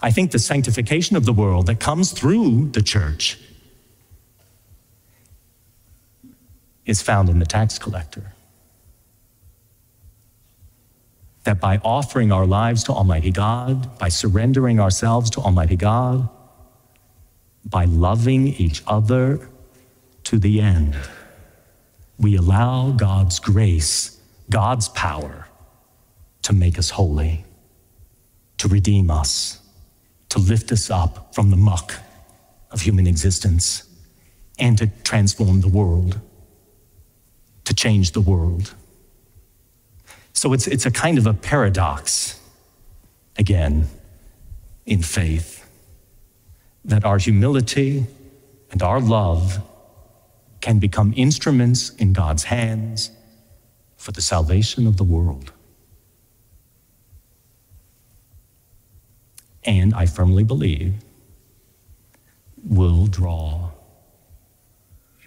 [0.00, 3.38] I think the sanctification of the world that comes through the church
[6.88, 8.32] is found in the tax collector.
[11.44, 16.28] That by offering our lives to Almighty God, by surrendering ourselves to Almighty God,
[17.64, 19.48] by loving each other
[20.24, 20.96] to the end,
[22.18, 24.20] we allow God's grace,
[24.50, 25.46] God's power
[26.42, 27.44] to make us holy,
[28.56, 29.60] to redeem us
[30.30, 31.94] to lift us up from the muck
[32.70, 33.84] of human existence
[34.58, 36.20] and to transform the world,
[37.68, 38.74] to change the world.
[40.32, 42.40] So it's, it's a kind of a paradox,
[43.36, 43.88] again,
[44.86, 45.68] in faith,
[46.84, 48.06] that our humility
[48.70, 49.62] and our love
[50.60, 53.10] can become instruments in God's hands
[53.96, 55.52] for the salvation of the world.
[59.68, 60.94] and I firmly believe
[62.64, 63.70] will draw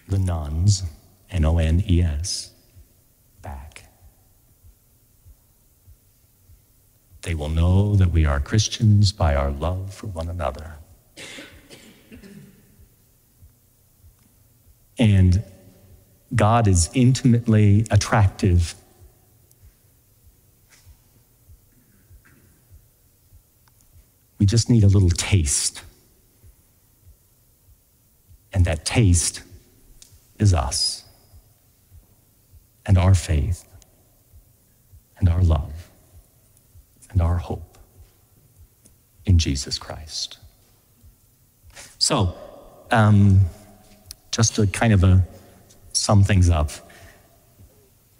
[0.07, 0.83] the nones,
[1.31, 2.51] N O N E S,
[3.41, 3.85] back.
[7.21, 10.75] They will know that we are Christians by our love for one another.
[14.99, 15.43] And
[16.35, 18.75] God is intimately attractive
[24.41, 25.83] We just need a little taste.
[28.51, 29.43] And that taste
[30.39, 31.05] is us
[32.91, 33.63] and our faith
[35.17, 35.89] and our love
[37.09, 37.77] and our hope
[39.25, 40.39] in Jesus Christ.
[41.99, 42.35] So,
[42.91, 43.45] um,
[44.29, 45.19] just to kind of a, uh,
[45.93, 46.69] sum things up,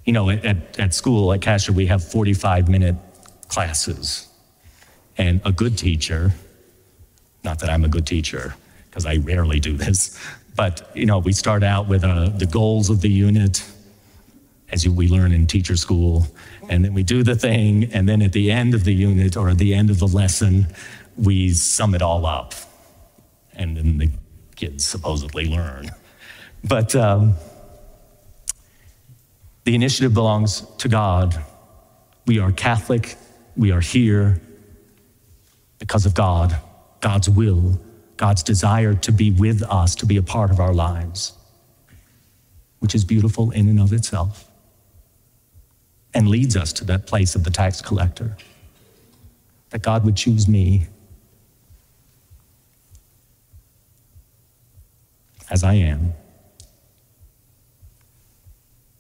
[0.06, 2.96] you know, at, at school at Cascia, we have 45 minute
[3.50, 4.30] classes
[5.18, 6.32] and a good teacher,
[7.44, 8.56] not that I'm a good teacher,
[8.90, 10.18] because I rarely do this,
[10.56, 13.66] but you know, we start out with uh, the goals of the unit,
[14.72, 16.28] as we learn in teacher school,
[16.70, 19.50] and then we do the thing, and then at the end of the unit or
[19.50, 20.68] at the end of the lesson,
[21.18, 22.54] we sum it all up,
[23.54, 24.10] and then the
[24.56, 25.92] kids supposedly learn.
[26.64, 27.36] But um,
[29.66, 31.44] the initiative belongs to God.
[32.26, 33.16] We are Catholic,
[33.58, 34.40] we are here,
[35.80, 36.56] because of God,
[37.02, 37.80] God's will,
[38.16, 41.34] God's desire to be with us, to be a part of our lives,
[42.80, 44.51] which is beautiful in and of itself
[46.14, 48.36] and leads us to that place of the tax collector.
[49.70, 50.88] That God would choose me
[55.50, 56.14] as I am.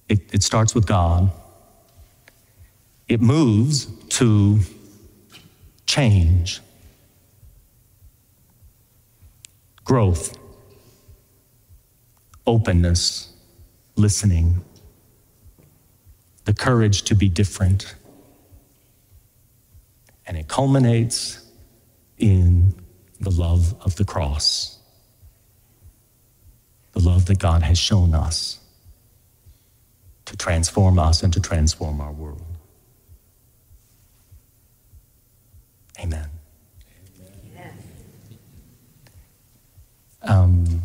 [0.07, 1.32] It, it starts with God.
[3.07, 4.59] It moves to
[5.86, 6.62] change
[9.84, 10.38] growth,
[12.47, 13.34] openness,
[13.95, 14.64] listening,
[16.45, 17.95] the courage to be different.
[20.25, 21.45] And it culminates
[22.17, 22.73] in
[23.19, 24.79] the love of the cross,
[26.93, 28.59] the love that God has shown us
[30.25, 32.41] to transform us and to transform our world.
[35.99, 36.27] Amen.
[40.23, 40.81] Um,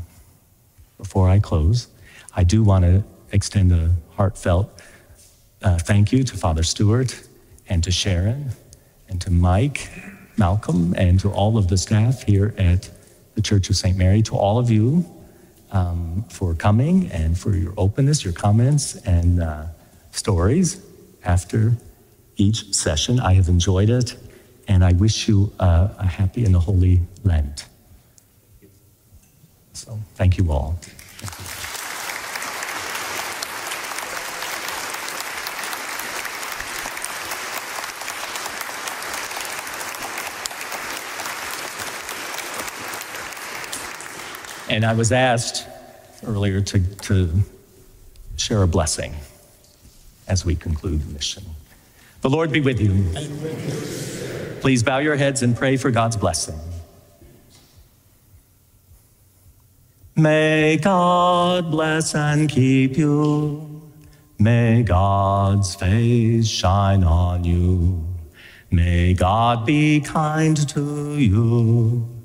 [0.99, 1.89] before I close,
[2.35, 4.76] I do want to extend a heartfelt
[5.67, 7.21] uh, thank you to Father Stewart
[7.69, 8.51] and to Sharon
[9.09, 9.91] and to Mike,
[10.37, 12.89] Malcolm, and to all of the staff here at
[13.35, 13.97] the Church of St.
[13.97, 15.05] Mary, to all of you
[15.73, 19.67] um, for coming and for your openness, your comments, and uh,
[20.13, 20.81] stories
[21.25, 21.77] after
[22.37, 23.19] each session.
[23.19, 24.17] I have enjoyed it,
[24.69, 27.67] and I wish you uh, a happy and a holy Lent.
[29.73, 30.79] So thank you all.
[44.69, 45.67] And I was asked
[46.27, 47.31] earlier to, to
[48.37, 49.15] share a blessing
[50.27, 51.45] as we conclude the mission.
[52.23, 53.05] The Lord be with you.
[54.61, 56.59] Please bow your heads and pray for God's blessing.
[60.17, 63.83] May God bless and keep you.
[64.39, 68.05] May God's face shine on you.
[68.71, 72.16] May God be kind to you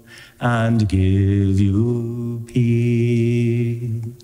[0.41, 4.20] and give you peace.